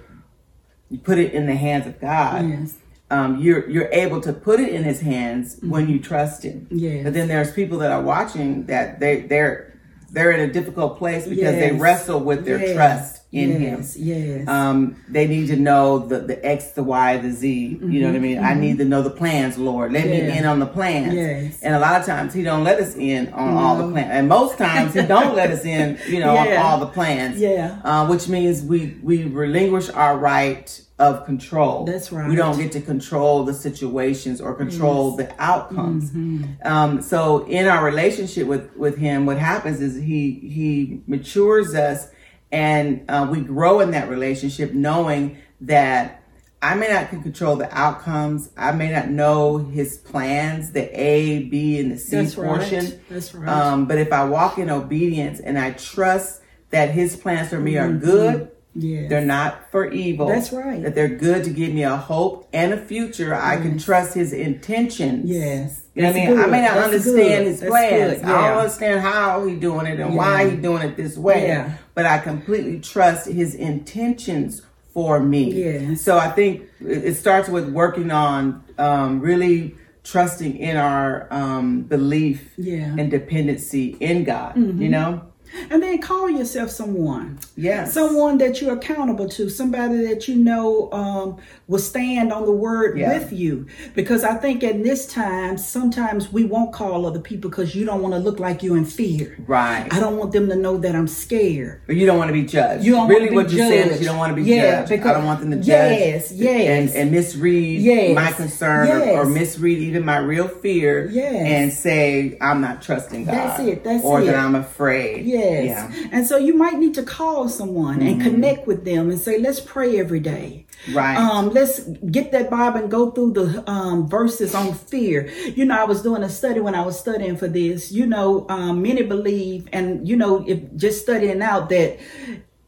you 0.90 0.98
put 0.98 1.18
it 1.18 1.34
in 1.34 1.46
the 1.46 1.56
hands 1.56 1.86
of 1.86 2.00
God 2.00 2.48
yes. 2.48 2.76
um, 3.12 3.40
you're 3.40 3.70
you're 3.70 3.90
able 3.92 4.22
to 4.22 4.32
put 4.34 4.60
it 4.62 4.70
in 4.74 4.84
his 4.84 5.02
hands 5.02 5.58
when 5.62 5.90
you 5.90 6.00
trust 6.00 6.44
him. 6.44 6.68
Yes. 6.72 7.04
But 7.04 7.14
then 7.14 7.28
there's 7.28 7.52
people 7.52 7.78
that 7.80 7.92
are 7.92 8.02
watching 8.02 8.66
that 8.68 9.00
they 9.02 9.22
they're 9.22 9.74
they're 10.12 10.32
in 10.32 10.50
a 10.50 10.54
difficult 10.54 10.98
place 10.98 11.28
because 11.28 11.56
they 11.56 11.74
wrestle 11.74 12.22
with 12.22 12.46
their 12.46 12.60
Yes. 12.62 12.74
trust 12.76 13.17
in 13.32 13.62
yes. 13.62 13.96
him. 13.96 14.04
Yes. 14.06 14.48
Um, 14.48 15.04
they 15.10 15.28
need 15.28 15.48
to 15.48 15.58
know 15.58 16.00
the, 16.00 16.20
the 16.20 16.46
X, 16.46 16.72
the 16.72 16.84
Y, 16.84 17.18
the 17.18 17.32
Z. 17.32 17.80
You 17.82 18.00
know 18.02 18.08
what 18.08 18.16
I 18.16 18.20
mean? 18.20 18.40
I 18.40 18.54
need 18.54 18.78
to 18.78 18.86
know 18.86 19.02
the 19.02 19.10
plans, 19.10 19.58
Lord. 19.58 19.92
Let 19.92 20.06
me 20.06 20.18
Mm-hmm. 20.18 20.38
In 20.38 20.46
on 20.46 20.60
the 20.60 20.66
plans. 20.66 21.14
Yes. 21.14 21.62
And 21.62 21.76
a 21.76 21.80
lot 21.80 22.00
of 22.00 22.06
times 22.08 22.34
he 22.34 22.42
don't 22.42 22.64
let 22.64 22.80
us 22.80 22.96
in 22.96 23.32
on 23.34 23.56
all 23.56 23.78
the 23.78 23.92
plans. 23.92 24.10
And 24.12 24.28
most 24.30 24.58
times 24.58 24.94
he 24.94 25.02
don't 25.04 25.36
let 25.36 25.52
us 25.52 25.64
in, 25.66 26.00
you 26.08 26.20
know, 26.20 26.34
Yeah. 26.46 26.60
on 26.62 26.66
all 26.66 26.80
the 26.80 26.88
plans. 26.88 27.40
Yeah. 27.40 27.80
Uh, 27.84 28.08
which 28.08 28.28
means 28.28 28.64
we 28.64 28.98
we 29.04 29.26
relinquish 29.26 29.90
our 29.90 30.18
right 30.18 30.82
of 31.00 31.26
control. 31.26 31.86
That's 31.86 32.12
right. 32.12 32.28
We 32.28 32.36
don't 32.36 32.58
get 32.58 32.72
to 32.72 32.82
control 32.82 33.44
the 33.44 33.54
situations 33.54 34.42
or 34.42 34.56
control 34.56 35.16
the 35.16 35.32
outcomes. 35.40 36.10
Mm-hmm. 36.12 36.68
Um, 36.68 37.02
so 37.04 37.46
in 37.46 37.68
our 37.68 37.84
relationship 37.86 38.48
with 38.48 38.76
with 38.76 38.98
him, 38.98 39.26
what 39.26 39.38
happens 39.38 39.80
is 39.82 39.96
he 39.96 40.32
he 40.32 41.02
matures 41.06 41.76
us, 41.76 42.10
and 42.52 43.06
uh, 43.10 43.28
we 43.30 43.42
grow 43.42 43.80
in 43.80 43.92
that 43.92 44.10
relationship, 44.10 44.74
knowing 44.74 45.38
that 45.62 46.24
I 46.62 46.76
may 46.76 46.88
not 46.88 47.10
can 47.10 47.22
control 47.22 47.56
the 47.56 47.70
outcomes. 47.76 48.50
I 48.58 48.72
may 48.72 48.92
not 48.92 49.10
know 49.10 49.58
his 49.58 49.98
plans, 49.98 50.72
the 50.72 50.90
A, 51.00 51.44
B, 51.44 51.80
and 51.80 51.92
the 51.92 51.98
C 51.98 52.16
That's 52.18 52.36
right. 52.36 52.48
portion. 52.48 53.00
That's 53.10 53.36
right. 53.36 53.48
Um, 53.48 53.86
but 53.86 53.98
if 54.00 54.12
I 54.12 54.24
walk 54.26 54.58
in 54.58 54.70
obedience 54.70 55.40
and 55.40 55.58
I 55.60 55.72
trust 55.72 56.42
that 56.72 56.92
his 56.92 57.16
plans 57.16 57.50
for 57.50 57.60
me 57.60 57.78
are 57.78 57.92
good. 57.92 58.52
Yes. 58.80 59.10
They're 59.10 59.26
not 59.26 59.72
for 59.72 59.90
evil. 59.90 60.28
That's 60.28 60.52
right. 60.52 60.84
That 60.84 60.94
they're 60.94 61.08
good 61.08 61.44
to 61.46 61.50
give 61.50 61.74
me 61.74 61.82
a 61.82 61.98
hope 61.98 62.48
and 62.54 62.74
a 62.74 62.78
future. 62.78 63.34
I 63.34 63.58
can 63.58 63.80
trust 63.80 64.14
his 64.14 64.34
intentions. 64.34 65.28
Yes. 65.28 65.82
What 65.98 66.06
I 66.06 66.12
That's 66.12 66.30
mean? 66.30 66.40
I 66.40 66.46
may 66.46 66.62
not 66.62 66.74
That's 66.76 66.86
understand 66.86 67.16
good. 67.18 67.48
his 67.48 67.60
That's 67.60 67.70
plans. 67.70 68.14
good. 68.22 68.26
I 68.26 68.48
don't 68.50 68.58
understand 68.60 69.02
how 69.02 69.46
he's 69.46 69.60
doing 69.60 69.86
it 69.88 70.00
and 70.00 70.12
Yeah. 70.14 70.18
why 70.18 70.50
he's 70.50 70.62
doing 70.62 70.84
it 70.84 70.96
this 70.96 71.18
way. 71.18 71.48
Yeah. 71.48 71.72
But 71.96 72.06
I 72.06 72.20
completely 72.20 72.80
trust 72.80 73.28
his 73.28 73.56
intentions 73.56 74.62
for 74.94 75.20
me. 75.20 75.52
Yes. 75.54 76.02
So 76.02 76.18
I 76.18 76.30
think 76.30 76.64
it 76.86 77.16
starts 77.16 77.50
with 77.50 77.70
working 77.70 78.12
on 78.12 78.64
um, 78.78 79.20
really 79.22 79.76
trusting 80.04 80.58
in 80.58 80.78
our 80.78 81.28
um, 81.32 81.82
belief 81.82 82.50
Yeah. 82.58 82.78
Mm-hmm. 82.86 83.00
and 83.00 83.12
dependency 83.12 83.98
in 84.00 84.24
God. 84.24 84.56
You 84.56 84.90
know. 84.90 85.22
And 85.70 85.82
then 85.84 86.00
call 86.02 86.30
yourself 86.30 86.70
someone. 86.70 87.40
Yes. 87.56 87.94
Someone 87.94 88.38
that 88.40 88.62
you're 88.62 88.74
accountable 88.76 89.28
to, 89.30 89.50
somebody 89.50 90.06
that 90.08 90.28
you 90.28 90.36
know 90.36 90.92
um, 90.92 91.38
will 91.68 91.80
stand 91.80 92.32
on 92.32 92.46
the 92.46 92.52
word 92.52 92.98
Yeah. 92.98 93.18
with 93.18 93.32
you. 93.34 93.68
Because 93.96 94.24
I 94.24 94.36
think 94.36 94.64
at 94.64 94.84
this 94.84 95.06
time, 95.08 95.58
sometimes 95.58 96.32
we 96.32 96.44
won't 96.46 96.72
call 96.74 97.06
other 97.06 97.20
people 97.20 97.50
because 97.50 97.76
you 97.76 97.86
don't 97.86 98.02
want 98.02 98.14
to 98.14 98.20
look 98.20 98.40
like 98.40 98.64
you're 98.64 98.78
in 98.78 98.86
fear. 98.86 99.38
Right. 99.48 99.88
I 99.92 100.00
don't 100.00 100.18
want 100.18 100.32
them 100.32 100.48
to 100.50 100.56
know 100.56 100.78
that 100.78 100.96
I'm 100.96 101.08
scared. 101.08 101.82
But 101.88 101.96
you 101.96 102.06
don't 102.06 102.18
want 102.18 102.30
to 102.30 102.34
be 102.34 102.44
judged. 102.44 102.84
You 102.86 102.94
don't 102.94 103.08
really 103.10 103.30
want 103.34 103.50
to 103.50 103.56
be 103.56 103.62
what 103.62 103.70
you're 103.70 103.70
saying 103.84 103.90
is 103.92 104.00
you 104.00 104.06
don't 104.08 104.18
want 104.18 104.36
to 104.36 104.42
be 104.42 104.50
Yeah, 104.50 104.80
judged. 104.80 104.90
because- 104.90 105.08
I 105.08 105.14
don't 105.14 105.26
want 105.26 105.40
them 105.42 105.52
to 105.52 105.58
judge. 105.58 105.66
Yes, 106.00 106.32
yes. 106.32 106.92
And, 106.92 107.02
and 107.02 107.12
misread 107.12 107.82
Yes, 107.82 108.16
my 108.16 108.32
concern 108.32 108.88
or, 108.90 109.22
or 109.22 109.26
misread 109.26 109.78
even 109.80 110.06
my 110.06 110.18
real 110.18 110.48
fear 110.48 111.10
Yes. 111.12 111.34
and 111.36 111.74
say 111.74 112.38
I'm 112.42 112.62
not 112.62 112.82
trusting 112.82 113.26
God. 113.26 113.34
That's 113.36 113.60
it, 113.62 113.84
that's 113.84 114.04
or 114.04 114.22
it. 114.22 114.26
that 114.26 114.36
I'm 114.36 114.56
afraid. 114.56 115.26
Yes. 115.26 115.37
Yeah. 115.38 115.88
Mm-hmm. 115.88 116.10
And 116.14 116.28
so 116.28 116.38
you 116.38 116.56
might 116.56 116.78
need 116.78 116.94
to 116.96 117.04
call 117.04 117.50
someone 117.50 118.02
and 118.02 118.22
connect 118.22 118.68
with 118.68 118.86
them 118.86 119.10
and 119.10 119.20
say, 119.20 119.40
let's 119.40 119.60
pray 119.60 120.00
every 120.00 120.20
day. 120.20 120.66
Right. 120.92 121.18
Um, 121.18 121.50
let's 121.50 121.82
get 122.12 122.32
that 122.32 122.50
Bible 122.50 122.80
and 122.80 122.92
go 122.92 123.12
through 123.12 123.34
the 123.34 123.70
um, 123.70 124.08
verses 124.08 124.54
on 124.54 124.74
fear. 124.74 125.30
You 125.56 125.66
know, 125.66 125.80
I 125.80 125.86
was 125.86 126.02
doing 126.02 126.24
a 126.24 126.30
study 126.30 126.60
when 126.60 126.76
I 126.76 126.86
was 126.86 127.00
studying 127.00 127.36
for 127.36 127.48
this. 127.48 127.92
You 127.92 128.06
know, 128.06 128.46
um, 128.50 128.82
many 128.82 129.04
believe, 129.04 129.68
and 129.74 130.08
you 130.08 130.16
know, 130.16 130.46
if 130.48 130.76
just 130.76 131.02
studying 131.02 131.42
out 131.42 131.70
that 131.70 132.00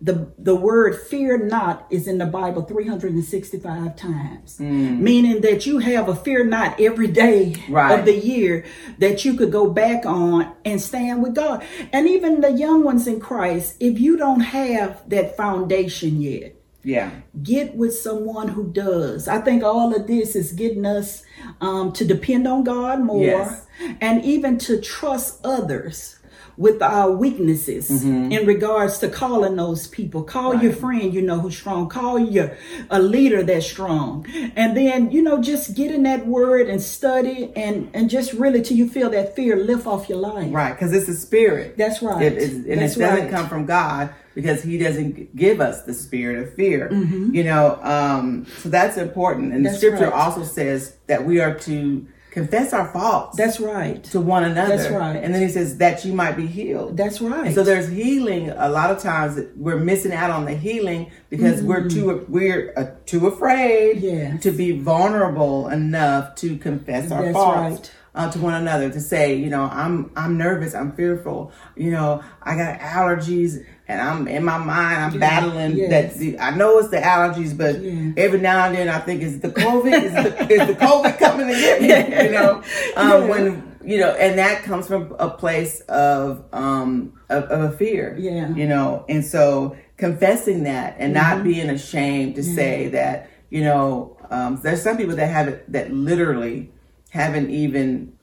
the 0.01 0.32
the 0.38 0.56
word 0.56 0.98
fear 0.98 1.38
not 1.38 1.86
is 1.89 2.08
in 2.08 2.20
the 2.20 2.25
Bible 2.25 2.62
365 2.62 3.96
times, 3.98 4.60
meaning 4.60 5.41
that 5.41 5.65
you 5.65 5.79
have 5.79 6.08
a 6.08 6.15
fear 6.15 6.46
not 6.46 6.79
every 6.79 7.08
day 7.08 7.56
Right. 7.70 8.00
of 8.00 8.06
the 8.06 8.15
year 8.15 8.63
that 9.00 9.25
you 9.25 9.34
could 9.34 9.51
go 9.51 9.70
back 9.70 10.06
on 10.06 10.53
and 10.63 10.82
stand 10.82 11.22
with 11.22 11.36
God. 11.36 11.63
And 11.91 12.08
even 12.08 12.41
the 12.41 12.51
young 12.51 12.84
ones 12.84 13.08
in 13.08 13.20
Christ, 13.20 13.75
if 13.79 14.00
you 14.00 14.15
don't 14.18 14.39
have 14.41 15.08
that 15.10 15.36
foundation 15.36 16.22
yet, 16.22 16.56
Yeah. 16.84 17.10
get 17.44 17.75
with 17.75 17.94
someone 17.94 18.48
who 18.50 18.72
does. 18.72 19.27
I 19.27 19.39
think 19.39 19.63
all 19.63 19.94
of 19.94 20.08
this 20.08 20.34
is 20.36 20.53
getting 20.53 20.86
us 20.86 21.24
um, 21.60 21.91
to 21.94 22.06
depend 22.06 22.48
on 22.48 22.63
God 22.63 23.01
more 23.01 23.25
Yes. 23.25 23.65
and 24.00 24.24
even 24.24 24.58
to 24.60 24.79
trust 24.79 25.39
others 25.44 26.18
with 26.59 26.81
our 26.81 27.09
weaknesses 27.09 27.89
Mm-hmm. 27.89 28.33
in 28.33 28.45
regards 28.45 28.97
to 28.99 29.07
calling 29.07 29.55
those 29.55 29.87
people. 29.87 30.23
Call 30.23 30.55
your 30.55 30.73
friend, 30.73 31.13
you 31.13 31.21
know, 31.21 31.39
who's 31.39 31.57
strong. 31.57 31.87
Call 31.87 32.19
your 32.19 32.57
a 32.89 33.01
leader 33.01 33.41
that's 33.41 33.65
strong. 33.65 34.25
And 34.57 34.75
then, 34.75 35.09
you 35.09 35.21
know, 35.21 35.41
just 35.41 35.73
get 35.73 35.89
in 35.89 36.03
that 36.03 36.27
word 36.27 36.67
and 36.67 36.81
study 36.81 37.51
and, 37.55 37.89
and 37.93 38.09
just 38.09 38.33
really 38.33 38.61
till 38.61 38.75
you 38.75 38.89
feel 38.89 39.09
that 39.11 39.35
fear 39.35 39.55
lift 39.55 39.87
off 39.87 40.09
your 40.09 40.17
life. 40.17 40.53
Right. 40.53 40.73
Because 40.73 40.91
it's 40.93 41.07
a 41.07 41.15
spirit. 41.15 41.77
That's 41.77 42.01
right. 42.01 42.21
It, 42.21 42.37
it, 42.37 42.51
and 42.51 42.81
That's 42.81 42.97
it 42.97 42.99
doesn't 42.99 43.25
right. 43.25 43.31
come 43.31 43.47
from 43.47 43.65
God 43.65 44.13
because 44.35 44.61
He 44.61 44.77
doesn't 44.77 45.33
give 45.35 45.61
us 45.61 45.83
the 45.83 45.93
spirit 45.93 46.39
of 46.45 46.53
fear. 46.55 46.89
Mm-hmm. 46.89 47.33
You 47.33 47.45
know, 47.45 47.79
um, 47.81 48.45
so 48.57 48.67
that's 48.67 48.97
important. 48.97 49.53
And 49.53 49.65
the 49.65 49.73
scripture 49.73 50.09
right. 50.09 50.13
also 50.13 50.43
says 50.43 50.97
that 51.07 51.25
we 51.25 51.39
are 51.39 51.57
to 51.59 52.05
confess 52.31 52.74
our 52.74 52.88
faults 52.91 53.38
That's 53.38 53.59
right. 53.59 54.03
to 54.05 54.19
one 54.21 54.43
another. 54.43 54.77
That's 54.77 54.89
right. 54.89 55.15
And 55.15 55.33
then 55.33 55.41
He 55.41 55.50
says 55.50 55.77
that 55.77 56.05
you 56.05 56.13
might 56.13 56.38
be 56.38 56.45
healed. 56.48 56.95
That's 56.98 57.19
right. 57.21 57.48
And 57.48 57.55
so 57.55 57.63
there's 57.63 57.88
healing. 57.89 58.50
A 58.51 58.69
lot 58.69 58.91
of 58.91 59.00
times 59.01 59.36
that 59.36 59.57
we're 59.57 59.79
missing 59.79 60.12
out 60.13 60.29
on 60.29 60.45
the 60.45 60.53
healing 60.53 61.12
because 61.29 61.62
we're 61.62 61.88
too 61.89 62.25
we're 62.29 62.74
uh, 62.77 62.91
too 63.05 63.27
afraid 63.27 63.98
Mm-hmm. 63.98 64.05
Yes. 64.05 64.43
to 64.43 64.51
be 64.51 64.79
vulnerable 64.79 65.67
enough 65.69 66.36
to 66.36 66.57
confess 66.57 67.12
our 67.12 67.24
That's 67.24 67.33
faults 67.33 67.79
right. 67.79 67.91
uh, 68.15 68.31
to 68.31 68.39
one 68.39 68.53
another. 68.53 68.89
To 68.91 69.00
say, 69.00 69.36
you 69.36 69.50
know, 69.50 69.63
I'm 69.63 70.12
I'm 70.15 70.38
nervous, 70.38 70.74
I'm 70.75 70.91
fearful. 70.93 71.51
You 71.75 71.91
know, 71.91 72.24
I 72.41 72.55
got 72.55 72.79
allergies, 72.79 73.65
and 73.89 74.00
I'm 74.00 74.27
in 74.27 74.43
my 74.46 74.60
mind, 74.60 74.98
I'm 75.15 75.19
battling 75.19 75.75
yes. 75.75 75.89
that. 75.89 76.19
The, 76.19 76.39
I 76.39 76.55
know 76.55 76.77
it's 76.77 76.89
the 76.89 76.98
allergies, 76.98 77.58
but 77.58 77.81
Yeah. 77.81 78.12
every 78.17 78.39
now 78.39 78.65
and 78.67 78.75
then 78.75 78.88
I 78.88 79.00
think 79.00 79.24
is 79.24 79.39
the 79.39 79.50
COVID 79.50 80.03
is 80.03 80.13
the, 80.13 80.53
is 80.53 80.67
the 80.67 80.75
COVID 80.75 81.17
coming 81.17 81.48
to 81.48 81.53
get 81.53 81.81
me? 81.81 81.88
You 82.27 82.31
know, 82.31 82.63
um, 82.96 83.10
Yeah. 83.10 83.25
when 83.25 83.77
you 83.84 83.98
know, 83.98 84.12
and 84.12 84.38
that 84.38 84.62
comes 84.63 84.88
from 84.88 85.15
a 85.17 85.29
place 85.29 85.81
of 85.81 86.46
um 86.53 87.13
of, 87.29 87.46
of 87.46 87.74
a 87.74 87.77
fear. 87.77 88.15
Yeah. 88.19 88.53
You 88.53 88.67
know, 88.67 89.05
and 89.10 89.25
so 89.25 89.75
confessing 89.98 90.63
that 90.63 90.96
and 91.00 91.15
Mm-hmm. 91.15 91.36
not 91.38 91.43
being 91.43 91.69
ashamed 91.72 92.36
to 92.36 92.43
say 92.43 92.89
that, 92.89 93.29
you 93.50 93.63
know, 93.63 94.17
um, 94.29 94.60
there's 94.62 94.84
some 94.84 94.98
people 94.98 95.15
that 95.15 95.27
have 95.27 95.48
it 95.48 95.72
that 95.72 95.91
literally 95.91 96.72
haven't 97.10 97.50
even 97.50 98.13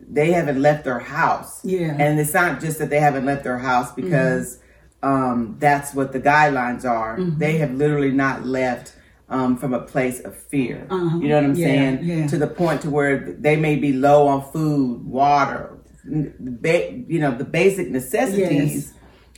they 0.00 0.32
haven't 0.32 0.60
left 0.60 0.82
their 0.82 0.98
house. 0.98 1.64
Yeah. 1.64 1.90
Mm-hmm. 1.90 2.00
And 2.00 2.18
it's 2.18 2.34
not 2.34 2.60
just 2.60 2.80
that 2.80 2.90
they 2.90 2.98
haven't 2.98 3.24
left 3.24 3.44
their 3.44 3.58
house 3.58 3.92
because 3.92 4.58
um 5.02 5.56
that's 5.58 5.94
what 5.94 6.12
the 6.12 6.20
guidelines 6.20 6.84
are. 6.84 7.18
Mm-hmm. 7.18 7.38
They 7.38 7.58
have 7.58 7.72
literally 7.74 8.12
not 8.12 8.44
left 8.46 8.94
um, 9.28 9.56
from 9.56 9.72
a 9.72 9.80
place 9.80 10.20
of 10.20 10.36
fear. 10.36 10.86
Uh-huh. 10.90 11.18
You 11.18 11.28
know 11.28 11.36
what 11.36 11.44
I'm 11.44 11.54
Yeah, 11.54 11.66
saying? 11.66 11.98
yeah. 12.02 12.26
To 12.26 12.36
the 12.36 12.46
point 12.46 12.82
to 12.82 12.90
where 12.90 13.18
they 13.38 13.56
may 13.56 13.76
be 13.76 13.92
low 13.94 14.26
on 14.28 14.42
food, 14.52 15.06
water, 15.06 15.78
ba- 16.04 16.92
you 17.08 17.18
know, 17.18 17.34
the 17.34 17.44
basic 17.44 17.88
necessities, 17.90 18.92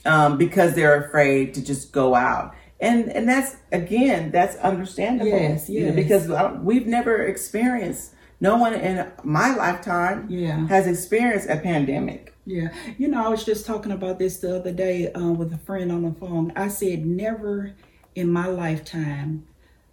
um, 0.04 0.37
because 0.37 0.75
they're 0.75 1.04
afraid 1.06 1.54
to 1.54 1.64
just 1.64 1.92
go 1.92 2.14
out. 2.14 2.54
And 2.80 3.09
and 3.11 3.28
that's 3.28 3.56
again, 3.73 4.30
that's 4.33 4.56
understandable. 4.56 5.30
Yes, 5.30 5.68
you 5.71 5.87
know, 5.87 5.92
because 5.92 6.28
we've 6.62 6.87
never 6.87 7.23
experienced. 7.23 8.12
No 8.40 8.56
one 8.59 8.75
in 8.75 9.11
my 9.23 9.54
lifetime 9.54 10.26
Yeah. 10.28 10.66
has 10.66 10.87
experienced 10.87 11.49
a 11.49 11.56
pandemic. 11.56 12.34
Yeah, 12.47 12.75
you 12.99 13.09
know, 13.09 13.25
I 13.25 13.29
was 13.29 13.45
just 13.45 13.65
talking 13.65 13.93
about 13.93 14.19
this 14.19 14.39
the 14.39 14.57
other 14.57 14.73
day 14.73 15.11
uh, 15.13 15.33
with 15.33 15.53
a 15.53 15.59
friend 15.59 15.91
on 15.91 16.03
the 16.03 16.13
phone. 16.13 16.53
I 16.55 16.69
said, 16.69 17.07
never 17.07 17.75
in 18.15 18.31
my 18.31 18.47
lifetime 18.47 19.47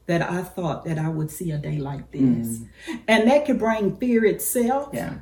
that 0.08 0.22
I 0.22 0.44
thought 0.44 0.84
that 0.86 1.00
I 1.00 1.10
would 1.10 1.32
see 1.32 1.52
a 1.52 1.58
day 1.58 1.78
like 1.78 2.12
this. 2.12 2.62
And 3.08 3.30
that 3.30 3.46
could 3.46 3.60
bring 3.60 3.96
fear 3.96 4.26
itself. 4.26 4.92
Mm. 4.92 4.96
Yeah. 4.96 5.14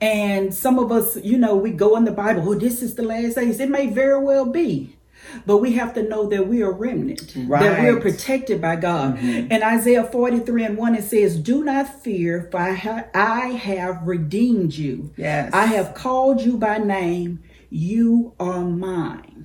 And 0.00 0.54
some 0.54 0.78
of 0.78 0.92
us, 0.92 1.16
you 1.16 1.38
know, 1.38 1.56
we 1.56 1.70
go 1.70 1.96
in 1.96 2.04
the 2.04 2.12
Bible, 2.12 2.48
oh, 2.48 2.54
this 2.54 2.82
is 2.82 2.94
the 2.94 3.02
last 3.02 3.36
days. 3.36 3.60
It 3.60 3.70
may 3.70 3.86
very 3.88 4.22
well 4.22 4.44
be. 4.44 4.95
But 5.44 5.58
we 5.58 5.72
have 5.74 5.94
to 5.94 6.02
know 6.02 6.26
that 6.28 6.46
we 6.48 6.62
are 6.62 6.72
remnant, 6.72 7.34
right. 7.36 7.62
that 7.62 7.82
we're 7.82 7.92
Mm-hmm. 7.94 8.00
protected 8.02 8.60
by 8.60 8.76
God. 8.76 9.18
And 9.18 9.62
Isaiah 9.62 10.04
43 10.04 10.64
and 10.64 10.76
1, 10.78 10.94
it 10.96 11.04
says, 11.04 11.38
Do 11.38 11.64
not 11.64 12.02
fear, 12.02 12.48
for 12.50 12.58
I, 12.58 12.72
ha- 12.72 13.04
I 13.14 13.48
have 13.48 14.02
redeemed 14.06 14.74
you. 14.74 15.12
Yes. 15.16 15.52
I 15.52 15.66
have 15.66 15.94
called 15.94 16.40
you 16.40 16.56
by 16.58 16.78
name. 16.78 17.42
You 17.70 18.34
are 18.40 18.60
mine. 18.62 19.35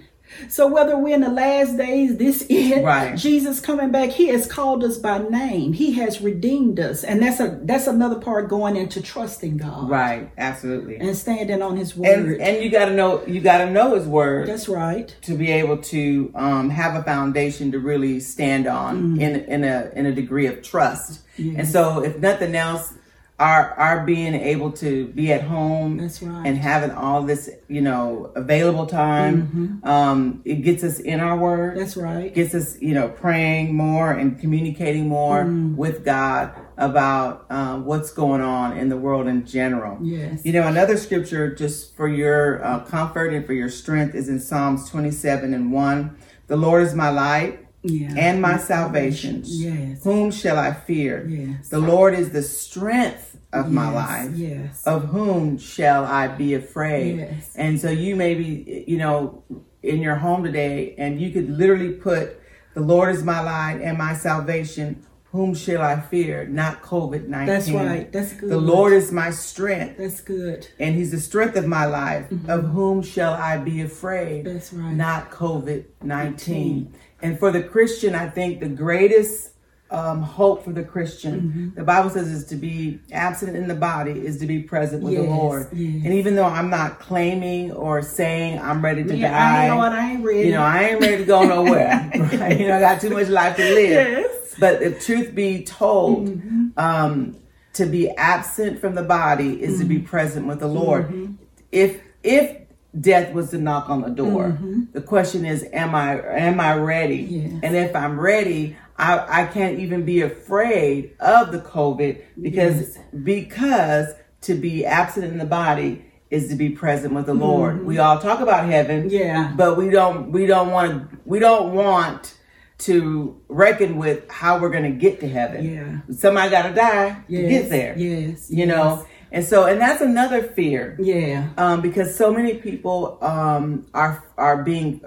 So 0.49 0.67
whether 0.67 0.97
we're 0.97 1.15
in 1.15 1.21
the 1.21 1.29
last 1.29 1.77
days, 1.77 2.17
this 2.17 2.41
is 2.49 2.83
Right. 2.83 3.15
Jesus 3.17 3.59
coming 3.59 3.91
back. 3.91 4.09
He 4.09 4.27
has 4.27 4.47
called 4.47 4.83
us 4.83 4.97
by 4.97 5.17
name. 5.19 5.73
He 5.73 5.93
has 5.93 6.21
redeemed 6.21 6.79
us, 6.79 7.03
and 7.03 7.21
that's 7.21 7.39
a 7.39 7.59
that's 7.63 7.87
another 7.87 8.19
part 8.19 8.49
going 8.49 8.75
into 8.75 9.01
trusting 9.01 9.57
God, 9.57 9.89
Right. 9.89 10.29
Absolutely. 10.37 10.97
and 10.97 11.15
standing 11.15 11.61
on 11.61 11.77
His 11.77 11.95
word. 11.95 12.07
And 12.33 12.41
and 12.41 12.63
you 12.63 12.69
got 12.69 12.85
to 12.85 12.93
know 12.95 13.25
you 13.25 13.41
got 13.41 13.59
to 13.59 13.69
know 13.69 13.95
His 13.95 14.07
word. 14.07 14.47
that's 14.47 14.67
right. 14.69 15.13
to 15.23 15.35
be 15.37 15.51
able 15.51 15.77
to 15.77 16.31
um, 16.35 16.69
have 16.69 16.95
a 16.95 17.03
foundation 17.03 17.71
to 17.71 17.79
really 17.79 18.19
stand 18.19 18.67
on 18.67 18.91
Mm. 19.17 19.21
in 19.21 19.35
in 19.45 19.63
a 19.63 19.91
in 19.95 20.05
a 20.05 20.11
degree 20.13 20.47
of 20.47 20.61
trust. 20.61 21.21
And 21.37 21.67
so, 21.67 22.03
if 22.03 22.19
nothing 22.19 22.55
else, 22.55 22.93
our 23.41 23.73
our 23.85 24.05
being 24.05 24.35
able 24.35 24.71
to 24.83 25.07
be 25.07 25.31
at 25.33 25.41
home 25.41 25.97
right. 25.99 26.47
and 26.47 26.57
having 26.57 26.91
all 26.91 27.23
this 27.23 27.49
you 27.67 27.81
know 27.81 28.31
available 28.35 28.85
time, 28.85 29.81
um, 29.83 30.41
it 30.45 30.57
gets 30.57 30.83
us 30.83 30.99
in 30.99 31.19
our 31.19 31.35
word. 31.37 31.71
Mm-hmm. 31.71 31.79
That's 31.79 31.97
right. 31.97 32.33
Gets 32.33 32.53
us 32.53 32.79
you 32.81 32.93
know 32.93 33.09
praying 33.09 33.73
more 33.75 34.11
and 34.11 34.39
communicating 34.39 35.07
more 35.07 35.41
Mm. 35.41 35.75
with 35.75 36.05
God 36.05 36.53
about 36.77 37.45
um, 37.49 37.85
what's 37.85 38.11
going 38.11 38.41
on 38.41 38.77
in 38.77 38.89
the 38.89 38.97
world 38.97 39.27
in 39.27 39.45
general. 39.45 39.97
Yes. 40.01 40.41
You 40.45 40.53
know, 40.53 40.67
another 40.67 40.97
scripture 40.97 41.53
just 41.55 41.95
for 41.95 42.07
your 42.07 42.63
uh, 42.63 42.79
comfort 42.85 43.33
and 43.33 43.45
for 43.45 43.53
your 43.53 43.69
strength 43.69 44.13
is 44.13 44.29
in 44.29 44.39
Psalms 44.39 44.89
27 44.89 45.53
and 45.53 45.71
1. 45.71 46.17
The 46.47 46.57
Lord 46.57 46.83
is 46.83 46.93
my 46.93 47.09
light 47.09 47.60
Yeah. 47.83 48.13
and 48.17 48.41
my 48.41 48.57
salvation. 48.57 49.41
Yes. 49.45 50.03
Whom 50.03 50.31
shall 50.31 50.57
I 50.57 50.73
fear? 50.73 51.25
Yes. 51.27 51.69
The 51.69 51.79
Lord 51.79 52.13
is 52.13 52.29
the 52.31 52.43
strength 52.43 53.37
of 53.53 53.71
my 53.71 53.91
life. 53.91 54.31
yes. 54.35 54.83
Of 54.85 55.05
whom 55.05 55.57
shall 55.57 56.05
I 56.05 56.27
be 56.27 56.53
afraid? 56.53 57.17
Yes. 57.17 57.53
And 57.55 57.79
so 57.79 57.89
you 57.89 58.15
may 58.15 58.35
be, 58.35 58.85
you 58.87 58.97
know, 58.97 59.43
in 59.83 59.99
your 59.99 60.15
home 60.15 60.43
today 60.43 60.95
and 60.97 61.19
you 61.19 61.31
could 61.31 61.49
literally 61.49 61.93
put, 61.93 62.39
The 62.75 62.81
Lord 62.81 63.13
is 63.15 63.23
my 63.23 63.41
light 63.41 63.81
and 63.81 63.97
my 63.97 64.13
salvation. 64.13 65.03
Whom 65.31 65.55
shall 65.55 65.81
I 65.81 65.99
fear? 66.01 66.45
Not 66.45 66.81
COVID 66.81 67.27
19. 67.27 67.45
That's 67.47 67.69
right. 67.71 68.11
That's 68.11 68.33
good. 68.33 68.49
The 68.49 68.57
Lord 68.57 68.93
is 68.93 69.11
my 69.11 69.31
strength, 69.31 69.97
That's 69.97 70.21
good. 70.21 70.67
and 70.79 70.95
He's 70.95 71.11
the 71.11 71.19
strength 71.19 71.55
of 71.55 71.65
my 71.65 71.85
life. 71.85 72.25
Of 72.47 72.65
whom 72.69 73.01
shall 73.01 73.33
I 73.33 73.57
be 73.57 73.81
afraid? 73.81 74.45
Mm-hmm. 74.45 74.53
That's 74.53 74.73
right. 74.73 74.93
Not 74.93 75.31
COVID 75.31 75.85
19. 76.03 76.93
And 77.21 77.37
for 77.39 77.51
the 77.51 77.61
Christian, 77.63 78.15
I 78.15 78.29
think 78.29 78.59
the 78.61 78.67
greatest 78.69 79.49
um, 79.91 80.21
hope 80.21 80.63
for 80.63 80.71
the 80.71 80.83
Christian, 80.83 81.41
Mm-hmm. 81.41 81.75
the 81.75 81.83
Bible 81.83 82.09
says, 82.09 82.29
is 82.29 82.45
to 82.45 82.55
be 82.55 82.99
absent 83.11 83.57
in 83.57 83.67
the 83.67 83.75
body, 83.75 84.11
is 84.11 84.37
to 84.39 84.45
be 84.47 84.59
present 84.63 85.03
with 85.03 85.15
the 85.15 85.23
Lord. 85.23 85.67
yes. 85.73 86.05
And 86.05 86.13
even 86.13 86.35
though 86.35 86.45
I'm 86.45 86.69
not 86.69 86.99
claiming 86.99 87.73
or 87.73 88.01
saying 88.01 88.57
I'm 88.59 88.81
ready 88.81 89.03
to 89.03 89.15
Yeah, 89.15 89.31
die, 89.31 89.65
I 89.65 89.67
know 89.67 89.75
Lord, 89.81 89.91
I 89.91 90.11
ain't 90.13 90.23
ready. 90.23 90.39
you 90.47 90.51
know, 90.51 90.61
I 90.61 90.83
ain't 90.83 91.01
ready 91.01 91.17
to 91.17 91.25
go 91.25 91.43
nowhere. 91.43 92.09
right? 92.39 92.57
You 92.57 92.69
know, 92.69 92.77
I 92.77 92.79
got 92.79 93.01
too 93.01 93.09
much 93.09 93.27
life 93.27 93.57
to 93.57 93.63
live. 93.63 93.89
Yes. 93.91 94.20
Mm-hmm. 94.51 94.61
But 94.61 94.81
if 94.81 95.05
truth 95.05 95.33
be 95.35 95.63
told, 95.63 96.41
um, 96.77 97.37
to 97.73 97.85
be 97.85 98.09
absent 98.11 98.79
from 98.81 98.95
the 98.95 99.03
body 99.03 99.61
is 99.61 99.79
to 99.79 99.85
be 99.85 99.95
Mm-hmm. 99.97 100.05
present 100.05 100.47
with 100.47 100.59
the 100.59 100.67
Lord. 100.67 101.35
If 101.71 102.01
if 102.23 102.57
death 102.99 103.33
was 103.33 103.51
to 103.51 103.57
knock 103.57 103.89
on 103.89 104.01
the 104.01 104.09
door, 104.09 104.57
the 104.91 105.01
question 105.01 105.45
is, 105.45 105.65
am 105.71 105.95
I 105.95 106.19
am 106.21 106.59
I 106.59 106.75
ready? 106.75 107.23
Mm-hmm. 107.27 107.53
Yes. 107.55 107.59
And 107.63 107.75
if 107.75 107.95
I'm 107.95 108.19
ready, 108.19 108.75
I, 108.97 109.43
I 109.43 109.45
can't 109.47 109.79
even 109.79 110.03
be 110.05 110.21
afraid 110.21 111.15
of 111.19 111.51
the 111.53 111.59
COVID 111.59 112.21
because 112.41 112.97
because 113.23 114.07
to 114.41 114.55
be 114.55 114.85
absent 114.85 115.25
in 115.25 115.37
the 115.37 115.45
body 115.45 116.03
is 116.29 116.47
to 116.49 116.55
be 116.55 116.69
present 116.69 117.13
with 117.13 117.25
the 117.25 117.33
Lord. 117.33 117.85
We 117.85 117.99
all 117.99 118.19
talk 118.19 118.39
about 118.41 118.65
heaven, 118.65 119.03
Mm-hmm. 119.09 119.15
Yeah. 119.15 119.53
but 119.55 119.77
we 119.77 119.89
don't 119.89 120.31
we 120.31 120.45
don't 120.45 120.71
want 120.71 120.91
to 121.11 121.17
we 121.25 121.39
don't 121.39 121.73
want 121.73 122.35
to 122.81 123.39
reckon 123.47 123.97
with 123.97 124.29
how 124.29 124.59
we're 124.59 124.69
going 124.69 124.83
to 124.91 124.97
get 124.97 125.19
to 125.21 125.27
heaven. 125.29 125.63
Yeah. 126.07 126.15
Somebody 126.15 126.49
got 126.51 126.67
to 126.69 126.73
die 126.73 127.23
to 127.29 127.47
get 127.47 127.69
there. 127.69 127.97
yes, 127.97 128.49
You 128.51 128.65
know. 128.65 129.05
And 129.31 129.45
so 129.45 129.65
and 129.65 129.79
that's 129.79 130.01
another 130.01 130.43
fear. 130.43 130.97
Yeah. 130.99 131.49
Um 131.57 131.79
because 131.81 132.15
so 132.17 132.33
many 132.33 132.55
people 132.55 133.17
um 133.21 133.85
are 133.93 134.23
are 134.37 134.61
being 134.61 135.01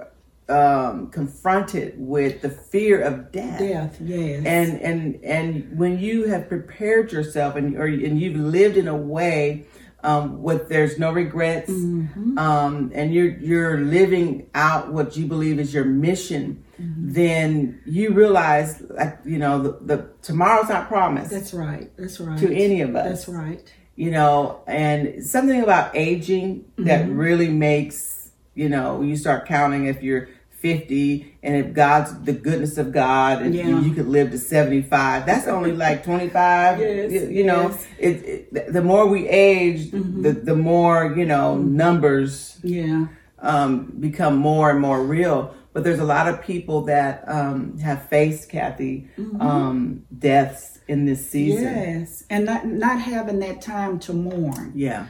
um 0.49 1.09
confronted 1.11 1.93
with 1.97 2.41
the 2.41 2.49
fear 2.49 3.01
of 3.01 3.31
death. 3.31 3.59
Death. 3.59 3.97
Yes. 4.01 4.43
And 4.45 4.81
and 4.81 5.23
and 5.23 5.77
when 5.77 5.99
you 5.99 6.23
have 6.27 6.49
prepared 6.49 7.11
yourself 7.11 7.55
and 7.55 7.75
or 7.77 7.85
and 7.85 8.19
you've 8.19 8.35
lived 8.37 8.77
in 8.77 8.87
a 8.87 8.95
way 8.97 9.65
um, 10.05 10.41
with 10.47 10.69
there's 10.69 10.97
no 10.99 11.11
regrets, 11.11 11.71
Mm-hmm. 11.71 12.37
um, 12.37 12.91
and 12.93 13.13
you're 13.13 13.33
you're 13.49 13.79
living 13.81 14.29
out 14.53 14.93
what 14.93 15.17
you 15.17 15.25
believe 15.25 15.59
is 15.59 15.73
your 15.73 15.85
mission, 15.85 16.63
Mm-hmm. 16.81 17.13
then 17.13 17.81
you 17.85 18.11
realize, 18.11 18.81
like 18.89 19.17
you 19.25 19.37
know, 19.39 19.55
the, 19.63 19.71
the 19.89 20.09
tomorrow's 20.21 20.67
not 20.69 20.87
promised 20.89 21.31
That's 21.31 21.53
right. 21.53 21.89
That's 21.97 22.19
right. 22.19 22.37
to 22.39 22.47
any 22.53 22.81
of 22.81 22.95
us 22.95 23.25
That's 23.25 23.27
right. 23.29 23.63
you 23.95 24.11
know, 24.11 24.61
and 24.67 25.23
something 25.23 25.61
about 25.61 25.95
aging 25.95 26.65
that 26.79 27.05
Mm-hmm. 27.05 27.17
really 27.17 27.47
makes, 27.49 28.31
you 28.55 28.67
know, 28.69 29.01
you 29.01 29.15
start 29.15 29.47
counting 29.47 29.85
if 29.85 30.03
you're 30.03 30.27
50 30.65 31.37
and 31.43 31.55
if 31.55 31.73
God's 31.73 32.09
the 32.23 32.33
goodness 32.33 32.77
of 32.79 32.91
God 32.91 33.43
and 33.43 33.53
you, 33.53 33.61
Yeah. 33.61 33.81
you 33.81 33.93
could 33.93 34.07
live 34.07 34.31
to 34.31 34.39
75, 34.39 35.25
that's 35.27 35.47
only 35.47 35.71
like 35.73 36.03
25. 36.03 36.79
Yes, 36.79 37.11
you, 37.11 37.27
you 37.29 37.43
know, 37.43 37.69
yes. 37.69 37.85
Mm-hmm. 37.85 38.03
it, 38.03 38.47
it, 38.65 38.73
the 38.73 38.81
more 38.81 39.05
we 39.07 39.27
age, 39.29 39.91
the, 39.91 40.31
the 40.31 40.55
more, 40.55 41.13
you 41.15 41.25
know, 41.25 41.55
numbers 41.57 42.57
Yeah. 42.63 43.07
um, 43.39 43.93
become 43.99 44.37
more 44.37 44.71
and 44.71 44.79
more 44.81 45.03
real. 45.03 45.53
But 45.73 45.83
there's 45.83 45.99
a 45.99 46.05
lot 46.05 46.27
of 46.27 46.41
people 46.41 46.81
that 46.85 47.23
um, 47.27 47.77
have 47.79 48.09
faced, 48.09 48.49
Kathy, 48.49 49.07
Mm-hmm. 49.19 49.41
um, 49.41 50.03
deaths 50.17 50.79
in 50.87 51.05
this 51.05 51.29
season. 51.29 51.63
Yes. 51.63 52.23
And 52.31 52.45
not 52.45 52.65
not 52.65 52.97
having 52.99 53.39
that 53.39 53.61
time 53.61 53.99
to 53.99 54.13
mourn. 54.13 54.71
Yeah. 54.73 55.05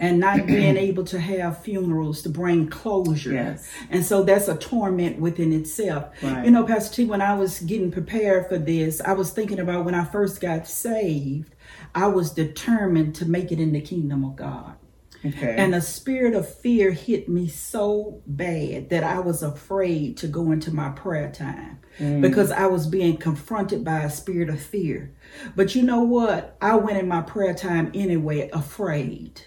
And 0.00 0.18
not 0.18 0.46
being 0.46 0.76
able 0.76 1.04
to 1.04 1.20
have 1.20 1.62
funerals 1.62 2.22
to 2.22 2.28
bring 2.28 2.68
closure. 2.68 3.32
Yes. 3.32 3.70
And 3.90 4.04
so 4.04 4.24
that's 4.24 4.48
a 4.48 4.56
torment 4.56 5.20
within 5.20 5.52
itself. 5.52 6.10
Right. 6.22 6.44
You 6.44 6.50
know, 6.50 6.64
Pastor 6.64 6.96
T, 6.96 7.04
when 7.04 7.22
I 7.22 7.34
was 7.34 7.60
getting 7.60 7.92
prepared 7.92 8.48
for 8.48 8.58
this, 8.58 9.00
I 9.00 9.12
was 9.12 9.30
thinking 9.30 9.60
about 9.60 9.84
when 9.84 9.94
I 9.94 10.04
first 10.04 10.40
got 10.40 10.66
saved, 10.66 11.54
I 11.94 12.08
was 12.08 12.32
determined 12.32 13.14
to 13.16 13.26
make 13.26 13.52
it 13.52 13.60
in 13.60 13.72
the 13.72 13.80
kingdom 13.80 14.24
of 14.24 14.34
God. 14.34 14.76
Okay. 15.24 15.54
And 15.56 15.74
a 15.74 15.82
spirit 15.82 16.34
of 16.34 16.52
fear 16.52 16.92
hit 16.92 17.28
me 17.28 17.46
so 17.46 18.22
bad 18.26 18.88
that 18.88 19.04
I 19.04 19.20
was 19.20 19.42
afraid 19.42 20.16
to 20.18 20.26
go 20.26 20.50
into 20.50 20.74
my 20.74 20.88
prayer 20.90 21.30
time 21.30 21.78
mm. 21.98 22.22
because 22.22 22.50
I 22.50 22.66
was 22.66 22.86
being 22.86 23.18
confronted 23.18 23.84
by 23.84 24.00
a 24.00 24.10
spirit 24.10 24.48
of 24.48 24.62
fear. 24.62 25.12
But 25.54 25.74
you 25.74 25.82
know 25.82 26.00
what? 26.00 26.56
I 26.62 26.76
went 26.76 26.96
in 26.96 27.06
my 27.06 27.20
prayer 27.20 27.52
time 27.52 27.90
anyway, 27.94 28.48
afraid. 28.52 29.42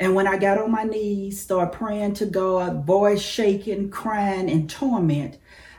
And 0.00 0.14
when 0.14 0.26
I 0.26 0.36
got 0.38 0.58
on 0.58 0.70
my 0.70 0.84
knees, 0.84 1.40
started 1.40 1.72
praying 1.72 2.14
to 2.14 2.26
God, 2.26 2.84
voice 2.84 3.22
shaking, 3.22 3.90
crying, 3.90 4.50
and 4.50 4.68
torment, 4.68 5.38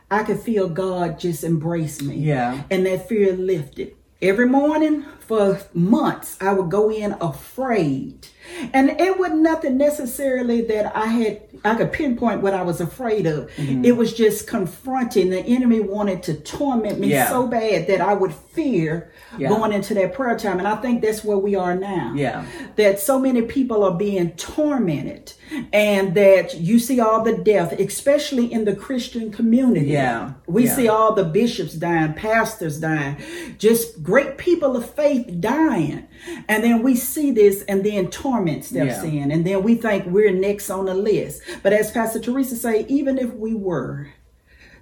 I 0.09 0.23
could 0.23 0.39
feel 0.39 0.69
God 0.69 1.19
just 1.19 1.43
embrace 1.43 2.01
me. 2.01 2.15
Yeah. 2.15 2.63
And 2.71 2.85
that 2.85 3.07
fear 3.07 3.33
lifted. 3.33 3.95
Every 4.21 4.47
morning 4.47 5.03
for 5.19 5.59
months, 5.73 6.37
I 6.41 6.53
would 6.53 6.71
go 6.71 6.89
in 6.89 7.15
afraid. 7.21 8.27
And 8.73 8.89
it 8.89 9.17
wasn't 9.19 9.41
nothing 9.41 9.77
necessarily 9.77 10.61
that 10.61 10.95
I 10.95 11.05
had, 11.05 11.41
I 11.65 11.75
could 11.75 11.91
pinpoint 11.91 12.41
what 12.41 12.53
I 12.53 12.61
was 12.63 12.81
afraid 12.81 13.25
of. 13.25 13.49
Mm-hmm. 13.51 13.85
It 13.85 13.95
was 13.97 14.13
just 14.13 14.47
confronting. 14.47 15.29
The 15.29 15.39
enemy 15.39 15.79
wanted 15.79 16.23
to 16.23 16.33
torment 16.35 16.99
me 16.99 17.07
Yeah. 17.09 17.29
so 17.29 17.47
bad 17.47 17.87
that 17.87 18.01
I 18.01 18.13
would 18.13 18.33
fear 18.33 19.11
Yeah. 19.37 19.49
going 19.49 19.73
into 19.73 19.93
that 19.95 20.13
prayer 20.13 20.37
time. 20.37 20.59
And 20.59 20.67
I 20.67 20.75
think 20.77 21.01
that's 21.01 21.23
where 21.23 21.37
we 21.37 21.55
are 21.55 21.75
now. 21.75 22.13
Yeah. 22.15 22.45
That 22.77 22.99
so 22.99 23.19
many 23.19 23.41
people 23.43 23.83
are 23.83 23.93
being 23.93 24.31
tormented 24.31 25.33
and 25.73 26.15
that 26.15 26.55
you 26.59 26.79
see 26.79 26.99
all 26.99 27.23
the 27.23 27.37
death, 27.37 27.73
especially 27.73 28.51
in 28.51 28.65
the 28.65 28.75
Christian 28.75 29.31
community. 29.31 29.87
Yeah. 29.87 30.31
We 30.47 30.65
Yeah. 30.65 30.75
see 30.75 30.87
all 30.87 31.13
the 31.13 31.23
bishops 31.23 31.73
dying, 31.73 32.13
pastors 32.13 32.79
dying, 32.79 33.17
just 33.57 34.01
great 34.01 34.37
people 34.37 34.75
of 34.75 34.89
faith 34.89 35.27
dying. 35.39 36.03
And 36.47 36.63
then 36.63 36.83
we 36.83 36.95
see 36.95 37.31
this 37.31 37.63
and 37.63 37.83
then 37.83 38.09
torment 38.09 38.65
steps 38.65 39.03
Yeah. 39.03 39.09
in. 39.23 39.31
And 39.31 39.45
then 39.45 39.63
we 39.63 39.75
think 39.75 40.05
we're 40.07 40.31
next 40.31 40.69
on 40.69 40.85
the 40.85 40.93
list. 40.93 41.41
But 41.63 41.73
as 41.73 41.91
Pastor 41.91 42.19
Teresa 42.19 42.55
say, 42.55 42.85
even 42.87 43.17
if 43.17 43.33
we 43.33 43.53
were, 43.53 44.07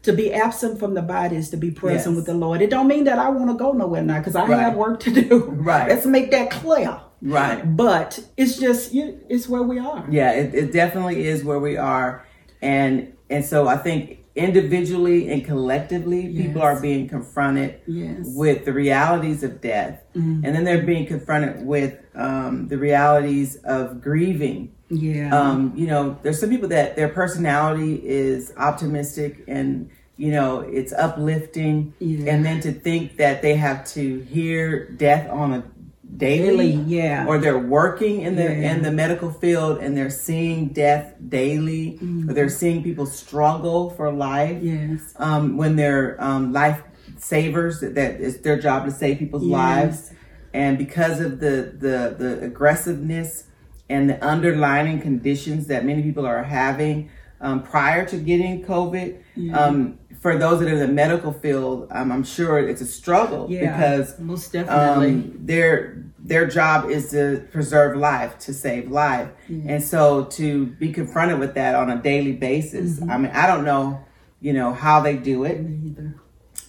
to 0.04 0.14
be 0.14 0.32
absent 0.32 0.78
from 0.78 0.94
the 0.94 1.02
body 1.02 1.36
is 1.36 1.50
to 1.50 1.58
be 1.58 1.72
present 1.72 2.14
Yes. 2.14 2.16
with 2.18 2.26
the 2.28 2.36
Lord. 2.36 2.62
It 2.62 2.70
don't 2.70 2.88
mean 2.88 3.06
that 3.06 3.18
I 3.18 3.30
want 3.30 3.50
to 3.50 3.56
go 3.56 3.72
nowhere 3.72 4.04
now 4.04 4.20
because 4.20 4.36
I 4.36 4.46
Right. 4.46 4.60
have 4.60 4.76
work 4.76 5.00
to 5.00 5.10
do. 5.12 5.46
Right. 5.50 5.90
Let's 5.90 6.06
make 6.06 6.30
that 6.30 6.52
clear. 6.52 6.98
Right. 7.24 7.76
But 7.76 8.20
it's 8.38 8.60
just 8.60 8.92
it's 8.94 9.50
where 9.50 9.64
we 9.64 9.80
are. 9.80 10.06
Yeah, 10.08 10.32
it, 10.34 10.54
it 10.54 10.72
definitely 10.72 11.26
is 11.26 11.44
where 11.44 11.60
we 11.60 11.76
are, 11.78 12.24
and 12.62 13.14
and 13.32 13.44
so 13.44 13.68
I 13.68 13.78
think 13.78 14.20
individually 14.36 15.30
and 15.32 15.44
collectively, 15.46 16.28
people 16.36 16.62
are 16.62 16.80
being 16.82 17.08
confronted 17.08 17.80
Yes. 17.88 18.26
with 18.36 18.66
the 18.66 18.74
realities 18.74 19.44
of 19.44 19.62
death, 19.62 20.02
and 20.14 20.44
then 20.44 20.64
they're 20.64 20.84
being 20.86 21.06
confronted 21.06 21.66
with 21.66 21.98
um, 22.16 22.68
the 22.68 22.78
realities 22.78 23.56
of 23.64 24.02
grieving. 24.02 24.72
Yeah. 24.90 25.36
Um, 25.36 25.74
you 25.76 25.88
know, 25.88 26.18
there's 26.22 26.40
some 26.40 26.50
people 26.50 26.70
that 26.70 26.96
their 26.96 27.10
personality 27.10 27.96
is 28.08 28.54
optimistic 28.58 29.44
and 29.48 29.90
you 30.18 30.32
know 30.32 30.62
it's 30.62 30.94
uplifting, 30.94 31.94
Yeah. 32.00 32.32
and 32.34 32.46
then 32.46 32.62
to 32.62 32.72
think 32.72 33.18
that 33.18 33.42
they 33.42 33.56
have 33.56 33.86
to 33.94 34.20
hear 34.22 34.88
death 34.92 35.30
on 35.30 35.54
a 35.54 35.64
daily, 36.18 36.72
yeah. 36.72 37.26
or 37.28 37.38
they're 37.38 37.58
working 37.58 38.22
in 38.22 38.36
the 38.36 38.44
Yeah. 38.44 38.72
in 38.76 38.84
the 38.84 38.92
medical 38.92 39.32
field 39.32 39.80
and 39.80 39.98
they're 39.98 40.10
seeing 40.10 40.68
death 40.70 41.14
daily, 41.28 42.00
or 42.28 42.34
they're 42.34 42.50
seeing 42.50 42.84
people 42.84 43.06
struggle 43.06 43.90
for 43.92 44.12
life. 44.12 44.58
Mm-hmm. 44.58 44.94
Yes. 44.94 45.14
Um, 45.18 45.58
when 45.58 45.76
they're 45.76 46.16
um, 46.24 46.54
life 46.54 46.82
savers, 47.18 47.82
that 47.82 48.22
it's 48.22 48.38
their 48.38 48.60
job 48.60 48.86
to 48.86 48.92
save 48.92 49.20
people's 49.20 49.44
Yes. 49.46 49.52
lives, 49.52 50.12
and 50.54 50.78
because 50.78 51.20
of 51.20 51.40
the 51.40 51.74
the 51.78 52.16
the 52.18 52.40
aggressiveness 52.44 53.46
and 53.90 54.10
the 54.10 54.24
underlying 54.24 55.00
conditions 55.02 55.68
that 55.68 55.86
many 55.86 56.02
people 56.02 56.26
are 56.26 56.44
having 56.44 57.10
um, 57.42 57.62
prior 57.62 58.06
to 58.06 58.18
getting 58.18 58.64
COVID. 58.64 59.18
Um, 59.54 60.00
for 60.26 60.36
those 60.40 60.60
that 60.60 60.68
are 60.68 60.74
in 60.74 60.80
the 60.80 60.88
medical 60.88 61.32
field, 61.32 61.88
um, 61.92 62.12
I'm 62.12 62.24
sure 62.24 62.58
it's 62.72 62.82
a 62.82 62.86
struggle 63.02 63.46
Yeah. 63.48 63.60
because 63.78 64.18
most 64.20 64.52
definitely. 64.52 65.10
um, 65.14 65.40
their 65.52 65.72
their 66.32 66.48
job 66.48 66.90
is 66.90 67.12
to 67.12 67.46
preserve 67.52 67.96
life, 67.96 68.32
to 68.40 68.52
save 68.52 68.90
life, 68.90 69.30
and 69.72 69.84
so 69.84 70.24
to 70.40 70.66
be 70.82 70.92
confronted 70.92 71.38
with 71.38 71.54
that 71.54 71.76
on 71.76 71.92
a 71.92 71.98
daily 72.12 72.32
basis. 72.50 72.90
Mm-hmm. 73.00 73.12
I 73.12 73.16
mean, 73.20 73.32
I 73.44 73.46
don't 73.46 73.66
know, 73.72 74.00
you 74.42 74.52
know, 74.60 74.74
how 74.74 74.98
they 75.08 75.16
do 75.32 75.44
it, 75.44 75.58
Either. 75.62 76.16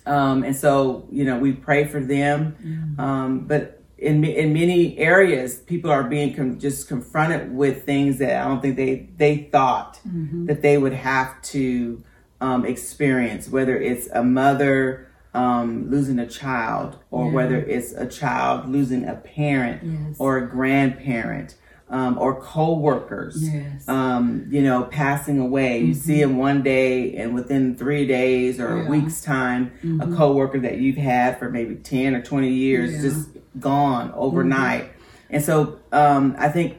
um, 0.04 0.44
and 0.44 0.54
so 0.54 1.08
you 1.10 1.24
know, 1.24 1.38
we 1.38 1.52
pray 1.68 1.82
for 1.92 2.00
them, 2.16 2.38
Mm-hmm. 2.62 3.00
um, 3.00 3.30
but. 3.52 3.72
In, 3.98 4.22
in 4.24 4.52
many 4.52 4.98
areas, 4.98 5.50
people 5.72 5.90
are 5.90 6.04
being 6.04 6.34
com- 6.36 6.58
just 6.58 6.86
confronted 6.86 7.42
with 7.60 7.76
things 7.86 8.18
that 8.18 8.34
I 8.42 8.46
don't 8.46 8.60
think 8.60 8.76
they 8.76 9.08
they 9.22 9.34
thought 9.54 9.92
Mm-hmm. 10.06 10.44
that 10.48 10.60
they 10.60 10.76
would 10.76 10.92
have 10.92 11.30
to 11.54 12.02
um, 12.40 12.64
experience. 12.64 13.48
Whether 13.48 13.76
it's 13.78 14.08
a 14.12 14.22
mother 14.22 15.02
um, 15.34 15.90
losing 15.90 16.18
a 16.18 16.26
child, 16.26 16.96
or 17.10 17.26
Yeah. 17.26 17.32
whether 17.32 17.56
it's 17.56 17.92
a 17.92 18.06
child 18.06 18.68
losing 18.70 19.04
a 19.06 19.14
parent 19.14 19.82
Yes. 19.84 20.16
or 20.18 20.38
a 20.38 20.48
grandparent, 20.48 21.56
um, 21.90 22.16
or 22.18 22.40
co-workers, 22.40 23.46
Yes. 23.52 23.86
um, 23.86 24.46
you 24.50 24.62
know, 24.62 24.84
passing 24.84 25.38
away. 25.38 25.80
You 25.80 25.92
see 25.94 26.20
them 26.20 26.38
one 26.38 26.62
day, 26.62 27.14
and 27.16 27.34
within 27.34 27.74
three 27.76 28.06
days 28.06 28.58
or 28.58 28.68
a 28.68 28.76
Yeah. 28.76 28.82
Mm-hmm. 28.84 28.90
week's 28.92 29.20
time, 29.20 29.70
a 30.00 30.06
coworker 30.06 30.58
that 30.60 30.78
you've 30.78 30.96
had 30.96 31.38
for 31.38 31.50
maybe 31.50 31.74
ten 31.74 32.14
or 32.14 32.22
twenty 32.22 32.52
years 32.52 32.94
Yeah. 32.94 33.02
just 33.02 33.28
gone 33.60 34.12
overnight. 34.16 34.86
And 35.30 35.42
so, 35.42 35.76
um, 35.92 36.34
I 36.38 36.48
think 36.48 36.76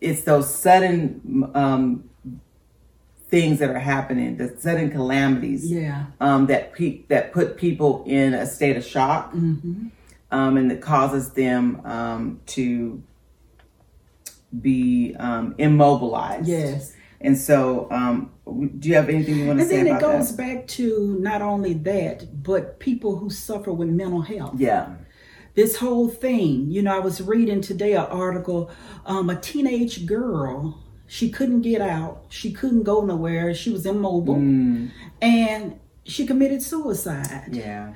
it's 0.00 0.22
those 0.22 0.48
sudden 0.54 1.50
um, 1.54 2.04
things 3.30 3.58
that 3.60 3.70
are 3.70 3.78
happening, 3.78 4.36
the 4.36 4.54
sudden 4.58 4.90
calamities 4.90 5.70
Yeah. 5.70 6.06
um, 6.20 6.46
that 6.46 6.72
pe- 6.72 7.02
that 7.08 7.32
put 7.32 7.56
people 7.56 8.02
in 8.06 8.34
a 8.34 8.46
state 8.46 8.76
of 8.76 8.84
shock, 8.84 9.32
Mm-hmm. 9.32 9.86
um, 10.30 10.56
and 10.56 10.70
that 10.70 10.80
causes 10.80 11.30
them 11.32 11.80
um, 11.84 12.40
to 12.46 13.02
be 14.60 15.14
um, 15.18 15.54
immobilized. 15.58 16.48
Yes. 16.48 16.92
And 17.20 17.36
so, 17.36 17.86
um, 17.90 18.30
do 18.78 18.88
you 18.88 18.94
have 18.94 19.08
anything 19.08 19.36
you 19.38 19.46
want 19.46 19.58
to 19.60 19.64
say? 19.66 19.78
And 19.80 19.86
then 19.88 19.96
it 19.96 20.00
goes 20.00 20.34
that? 20.34 20.42
back 20.42 20.66
to 20.68 21.16
not 21.20 21.42
only 21.42 21.74
that, 21.74 22.42
but 22.42 22.80
people 22.80 23.16
who 23.16 23.28
suffer 23.30 23.72
with 23.72 23.88
mental 23.88 24.22
health. 24.22 24.54
Yeah. 24.58 24.94
This 25.54 25.76
whole 25.76 26.08
thing, 26.08 26.70
you 26.70 26.80
know, 26.82 26.94
I 26.96 27.00
was 27.00 27.20
reading 27.20 27.60
today 27.60 27.92
an 27.92 28.06
article, 28.06 28.70
um, 29.04 29.28
a 29.30 29.36
teenage 29.36 30.06
girl, 30.06 30.78
she 31.16 31.28
couldn't 31.28 31.62
get 31.62 31.80
out, 31.80 32.22
she 32.28 32.52
couldn't 32.52 32.84
go 32.84 33.00
nowhere, 33.04 33.52
she 33.52 33.70
was 33.70 33.84
immobile, 33.84 34.36
Mm, 34.36 34.90
and 35.20 35.80
she 36.04 36.24
committed 36.24 36.62
suicide. 36.62 37.48
yeah. 37.50 37.94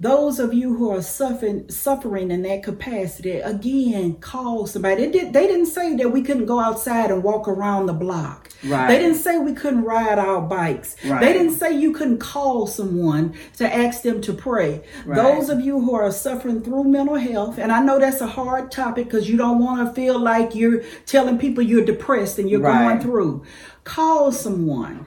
Those 0.00 0.38
of 0.38 0.54
you 0.54 0.76
who 0.76 0.90
are 0.92 1.02
suffering 1.02 1.68
suffering 1.68 2.30
in 2.30 2.42
that 2.42 2.62
capacity, 2.62 3.40
again, 3.40 4.14
call 4.20 4.66
somebody. 4.66 5.06
They, 5.06 5.10
did, 5.10 5.32
they 5.32 5.46
didn't 5.48 5.66
say 5.66 5.96
that 5.96 6.10
we 6.12 6.22
couldn't 6.22 6.46
go 6.46 6.60
outside 6.60 7.10
and 7.10 7.22
walk 7.24 7.48
around 7.48 7.86
the 7.86 7.92
block. 7.94 8.47
Right. 8.64 8.88
They 8.88 8.98
didn't 8.98 9.18
say 9.18 9.38
we 9.38 9.52
couldn't 9.52 9.84
ride 9.84 10.18
our 10.18 10.40
bikes. 10.40 10.96
Right. 11.04 11.20
They 11.20 11.32
didn't 11.32 11.52
say 11.54 11.72
you 11.78 11.92
couldn't 11.92 12.18
call 12.18 12.66
someone 12.66 13.34
to 13.58 13.72
ask 13.72 14.02
them 14.02 14.20
to 14.22 14.32
pray. 14.32 14.82
Right. 15.06 15.16
Those 15.16 15.48
of 15.48 15.60
you 15.60 15.80
who 15.80 15.94
are 15.94 16.10
suffering 16.10 16.62
through 16.62 16.84
mental 16.84 17.14
health, 17.16 17.58
and 17.58 17.70
I 17.70 17.80
know 17.80 17.98
that's 17.98 18.20
a 18.20 18.26
hard 18.26 18.70
topic 18.72 19.04
because 19.04 19.28
you 19.30 19.36
don't 19.36 19.60
want 19.62 19.86
to 19.86 19.94
feel 19.94 20.18
like 20.18 20.54
you're 20.54 20.82
telling 21.06 21.38
people 21.38 21.62
you're 21.62 21.84
depressed 21.84 22.38
and 22.38 22.50
you're 22.50 22.60
Right. 22.60 22.88
going 22.88 23.00
through. 23.00 23.44
Call 23.84 24.32
someone. 24.32 25.06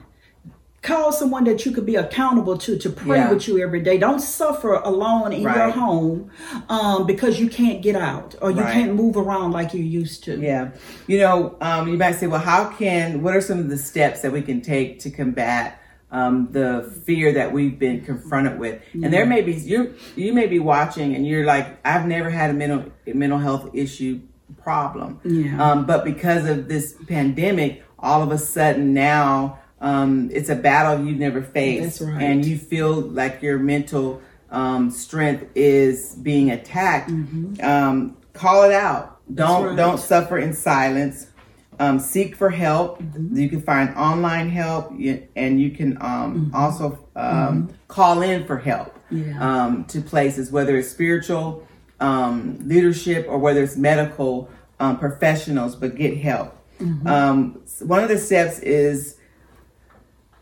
Call 0.82 1.12
someone 1.12 1.44
that 1.44 1.64
you 1.64 1.70
could 1.70 1.86
be 1.86 1.94
accountable 1.94 2.58
to 2.58 2.76
to 2.76 2.90
pray 2.90 3.18
Yeah. 3.18 3.30
with 3.30 3.46
you 3.46 3.62
every 3.62 3.80
day. 3.80 3.98
Don't 3.98 4.18
suffer 4.20 4.74
alone 4.74 5.32
in 5.32 5.42
your 5.42 5.70
home 5.70 6.28
um, 6.68 7.06
because 7.06 7.38
you 7.38 7.48
can't 7.48 7.80
get 7.82 7.94
out 7.94 8.34
or 8.42 8.50
you 8.50 8.60
Right. 8.62 8.72
can't 8.72 8.94
move 8.96 9.16
around 9.16 9.52
like 9.52 9.74
you 9.74 9.82
used 9.84 10.24
to. 10.24 10.40
Yeah. 10.40 10.70
You 11.06 11.18
know, 11.20 11.54
um, 11.60 11.86
you 11.86 11.96
might 11.96 12.16
say, 12.16 12.26
well, 12.26 12.40
how 12.40 12.64
can, 12.70 13.22
what 13.22 13.36
are 13.36 13.40
some 13.40 13.60
of 13.60 13.68
the 13.68 13.76
steps 13.78 14.22
that 14.22 14.32
we 14.32 14.42
can 14.42 14.60
take 14.60 14.98
to 15.00 15.10
combat 15.10 15.78
um, 16.10 16.48
the 16.50 16.92
fear 17.06 17.32
that 17.32 17.52
we've 17.52 17.78
been 17.78 18.00
confronted 18.04 18.58
with? 18.58 18.82
And 18.92 19.12
there 19.12 19.24
may 19.24 19.40
be, 19.42 19.52
you 19.54 19.94
you 20.16 20.32
may 20.32 20.48
be 20.48 20.58
watching 20.58 21.14
and 21.14 21.24
you're 21.24 21.46
like, 21.46 21.78
I've 21.86 22.06
never 22.08 22.28
had 22.28 22.50
a 22.50 22.54
mental, 22.54 22.86
mental 23.06 23.38
health 23.38 23.70
issue 23.72 24.18
problem. 24.60 25.20
Yeah. 25.24 25.62
Um, 25.62 25.86
but 25.86 26.04
because 26.04 26.44
of 26.48 26.66
this 26.68 26.96
pandemic, 27.06 27.84
all 28.00 28.20
of 28.20 28.32
a 28.32 28.38
sudden 28.38 28.92
now, 28.92 29.58
um, 29.82 30.30
it's 30.32 30.48
a 30.48 30.54
battle 30.54 31.04
you've 31.04 31.18
never 31.18 31.42
face. 31.42 32.00
Right. 32.00 32.22
And 32.22 32.44
you 32.46 32.56
feel 32.56 32.94
like 33.00 33.42
your 33.42 33.58
mental 33.58 34.22
um, 34.50 34.90
strength 34.90 35.44
is 35.54 36.14
being 36.14 36.50
attacked. 36.50 37.10
Um, 37.10 38.16
call 38.32 38.62
it 38.62 38.72
out. 38.72 39.18
Don't 39.34 39.66
right. 39.66 39.76
don't 39.76 39.98
suffer 39.98 40.38
in 40.38 40.54
silence. 40.54 41.26
Um, 41.80 41.98
seek 41.98 42.36
for 42.36 42.50
help. 42.50 43.02
You 43.32 43.48
can 43.48 43.60
find 43.60 43.94
online 43.96 44.50
help, 44.50 44.92
and 45.34 45.60
you 45.60 45.70
can 45.70 45.98
um, 46.00 46.52
also 46.54 46.98
um, 47.16 47.70
call 47.88 48.22
in 48.22 48.46
for 48.46 48.58
help 48.58 48.96
Yeah. 49.10 49.38
um, 49.64 49.84
to 49.86 50.00
places, 50.00 50.52
whether 50.52 50.76
it's 50.76 50.90
spiritual 50.90 51.66
um, 51.98 52.58
leadership 52.68 53.26
or 53.28 53.38
whether 53.38 53.62
it's 53.64 53.76
medical 53.76 54.48
um, 54.78 54.98
professionals. 54.98 55.74
But 55.74 55.96
get 55.96 56.18
help. 56.18 56.56
Um, 57.06 57.62
one 57.80 58.02
of 58.02 58.08
the 58.08 58.18
steps 58.18 58.58
is 58.60 59.16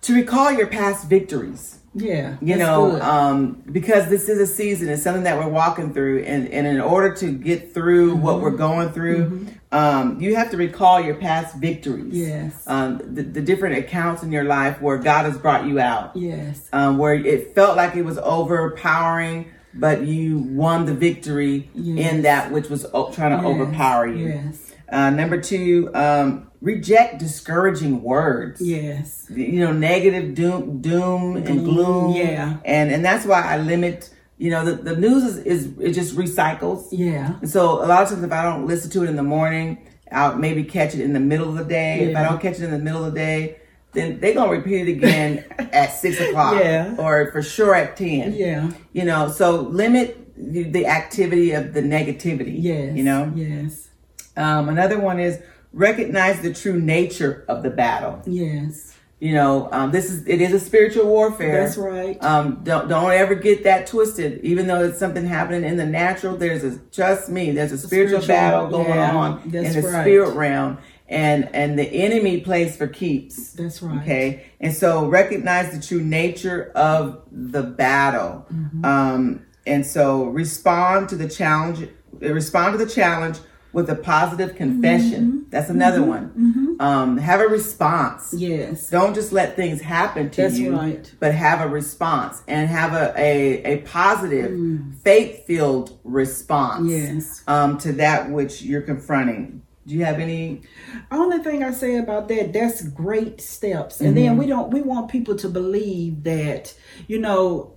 to 0.03 0.15
recall 0.15 0.51
your 0.53 0.67
past 0.67 1.09
victories 1.09 1.79
Yeah. 1.95 2.37
you 2.41 2.57
know 2.57 3.01
um 3.01 3.63
because 3.71 4.09
this 4.09 4.29
is 4.29 4.39
a 4.39 4.47
season 4.47 4.89
it's 4.89 5.03
something 5.03 5.25
that 5.25 5.37
we're 5.39 5.49
walking 5.49 5.93
through 5.93 6.23
and, 6.23 6.49
and 6.49 6.67
in 6.67 6.81
order 6.81 7.15
to 7.17 7.33
get 7.33 7.75
through 7.75 8.13
Mm-hmm. 8.15 8.23
what 8.23 8.41
we're 8.41 8.53
going 8.69 8.91
through 8.93 9.47
um 9.73 10.21
you 10.21 10.37
have 10.37 10.51
to 10.53 10.57
recall 10.57 11.01
your 11.01 11.17
past 11.17 11.57
victories 11.57 12.15
Yes. 12.15 12.63
um 12.67 12.99
the, 13.17 13.23
the 13.23 13.41
different 13.41 13.77
accounts 13.79 14.23
in 14.23 14.31
your 14.33 14.45
life 14.45 14.81
where 14.81 14.99
god 14.99 15.25
has 15.27 15.37
brought 15.39 15.67
you 15.67 15.79
out 15.81 16.17
yes. 16.17 16.69
um 16.73 16.97
where 16.99 17.15
it 17.15 17.55
felt 17.55 17.77
like 17.77 17.95
it 17.97 18.03
was 18.05 18.19
overpowering 18.19 19.51
but 19.75 20.03
you 20.05 20.39
won 20.39 20.85
the 20.87 20.95
victory 20.95 21.71
Yes. 21.75 22.13
in 22.13 22.23
that 22.23 22.51
which 22.53 22.69
was 22.69 22.87
o- 22.93 23.13
trying 23.13 23.37
to 23.37 23.43
Yes. 23.43 23.47
overpower 23.47 24.07
you 24.07 24.27
Yes. 24.29 24.73
uh 24.89 25.11
number 25.11 25.41
two 25.41 25.91
um 25.95 26.50
reject 26.61 27.19
discouraging 27.19 28.03
words 28.03 28.61
Yes. 28.61 29.27
you 29.31 29.61
know 29.61 29.73
negative 29.73 30.35
doom 30.35 30.81
doom 30.83 31.37
and 31.37 31.65
gloom 31.65 32.15
yeah. 32.15 32.59
and 32.65 32.91
and 32.91 33.05
that's 33.05 33.25
why 33.25 33.41
i 33.43 33.57
limit 33.59 34.11
you 34.37 34.51
know 34.51 34.65
the, 34.65 34.73
the 34.73 34.97
news 34.97 35.25
is, 35.25 35.37
is 35.39 35.79
it 35.81 35.93
just 35.93 36.17
recycles 36.17 36.89
Yeah. 36.93 37.37
and 37.41 37.49
so 37.51 37.83
a 37.83 37.87
lot 37.87 38.03
of 38.03 38.11
times 38.11 38.23
if 38.23 38.33
i 38.33 38.43
don't 38.43 38.67
listen 38.67 38.91
to 38.91 39.05
it 39.05 39.09
in 39.09 39.17
the 39.17 39.23
morning 39.23 39.87
i'll 40.13 40.37
maybe 40.37 40.63
catch 40.65 40.95
it 40.95 41.01
in 41.01 41.13
the 41.15 41.21
middle 41.21 41.49
of 41.49 41.57
the 41.57 41.65
day 41.65 42.11
if 42.11 42.17
i 42.17 42.23
don't 42.23 42.41
catch 42.43 42.57
it 42.59 42.65
in 42.65 42.71
the 42.71 42.79
middle 42.79 43.05
of 43.05 43.15
the 43.15 43.19
day 43.19 43.57
then 43.93 44.21
they're 44.21 44.35
gonna 44.35 44.53
repeat 44.53 44.87
it 44.87 44.91
again 44.93 45.45
at 45.73 45.87
six 45.95 46.21
o'clock 46.21 46.63
Yeah. 46.63 46.95
or 46.99 47.33
for 47.33 47.41
sure 47.43 47.75
at 47.75 47.97
10 47.97 48.35
Yeah. 48.35 48.71
you 48.93 49.05
know 49.05 49.31
so 49.31 49.63
limit 49.63 50.27
the, 50.37 50.65
the 50.65 50.87
activity 50.87 51.53
of 51.53 51.73
the 51.73 51.81
negativity 51.81 52.55
Yes. 52.59 52.95
you 52.97 53.03
know 53.05 53.33
Yes. 53.35 53.89
um, 54.37 54.69
another 54.69 54.99
one 55.01 55.19
is 55.19 55.39
recognize 55.73 56.41
the 56.41 56.53
true 56.53 56.79
nature 56.81 57.45
of 57.49 57.63
the 57.63 57.71
battle 57.71 58.21
Yes. 58.27 58.97
you 59.21 59.35
know 59.35 59.69
um, 59.73 59.93
this 59.93 60.11
is 60.11 60.27
it 60.27 60.41
is 60.41 60.53
a 60.53 60.59
spiritual 60.61 61.07
warfare 61.07 61.65
That's 61.65 61.77
right. 61.77 62.23
um, 62.25 62.61
don't 62.65 62.89
don't 62.89 63.13
ever 63.13 63.35
get 63.37 63.65
that 63.65 63.87
twisted 63.87 64.41
even 64.43 64.67
though 64.67 64.83
it's 64.85 64.99
something 64.99 65.25
happening 65.27 65.65
in 65.65 65.77
the 65.77 65.87
natural 65.87 66.37
there's 66.37 66.65
a 66.65 66.79
trust 66.91 67.29
me 67.29 67.53
there's 67.53 67.73
a 67.73 67.79
spiritual, 67.79 68.21
Spiritual, 68.21 68.29
battle 68.29 68.69
going 68.71 68.89
yeah, 68.89 69.15
on 69.17 69.43
in 69.45 69.51
the 69.53 69.83
right. 69.83 70.03
spirit 70.03 70.35
realm 70.35 70.79
and 71.09 71.49
and 71.55 71.79
the 71.79 71.85
enemy 71.85 72.41
plays 72.41 72.77
for 72.77 72.87
keeps 72.89 73.53
That's 73.53 73.81
right. 73.83 74.01
okay 74.03 74.47
and 74.61 74.75
so 74.75 75.07
recognize 75.07 75.73
the 75.73 75.81
true 75.87 76.03
nature 76.03 76.73
of 76.75 77.23
the 77.31 77.63
battle 77.63 78.47
Mm-hmm. 78.53 78.85
um, 78.85 79.47
and 79.67 79.85
so 79.87 80.25
respond 80.25 81.11
to 81.11 81.17
the 81.17 81.29
challenge 81.29 81.87
respond 82.21 82.77
to 82.79 82.85
the 82.85 82.91
challenge 82.91 83.39
with 83.73 83.89
a 83.91 83.95
positive 83.95 84.55
confession 84.57 85.25
Mm-hmm. 85.27 85.51
that's 85.51 85.71
another 85.71 86.03
one 86.03 86.77
um, 86.81 87.19
have 87.19 87.41
a 87.41 87.47
response 87.47 88.35
Yes. 88.37 88.89
don't 88.91 89.15
just 89.15 89.33
let 89.33 89.55
things 89.57 89.81
happen 89.81 90.31
to 90.31 90.43
That's 90.43 90.59
you, 90.59 90.77
right. 90.77 91.13
but 91.21 91.35
have 91.35 91.61
a 91.61 91.69
response 91.69 92.43
and 92.49 92.69
have 92.69 92.93
a, 92.95 93.13
a, 93.17 93.63
a 93.75 93.77
positive, 93.83 94.59
faith 95.03 95.47
filled 95.47 95.99
response 96.05 96.87
Mm. 96.91 97.15
Yes. 97.15 97.43
um, 97.47 97.79
to 97.79 97.93
that 97.95 98.31
which 98.31 98.63
you're 98.63 98.83
confronting. 98.83 99.63
Do 99.87 99.95
you 99.97 100.05
have 100.05 100.19
any? 100.21 100.63
Only 101.11 101.39
thing 101.39 101.65
I 101.65 101.73
say 101.73 101.97
about 101.97 102.29
that, 102.29 102.53
that's 102.53 102.83
great 102.89 103.41
steps. 103.41 104.01
And 104.01 104.17
then 104.17 104.37
we 104.37 104.47
don't 104.47 104.71
we 104.71 104.83
want 104.83 105.11
people 105.11 105.35
to 105.37 105.49
believe 105.49 106.23
that, 106.25 106.73
you 107.09 107.19
know, 107.19 107.73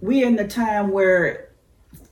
we're 0.00 0.26
in 0.26 0.36
the 0.36 0.48
time 0.48 0.90
where 0.90 1.50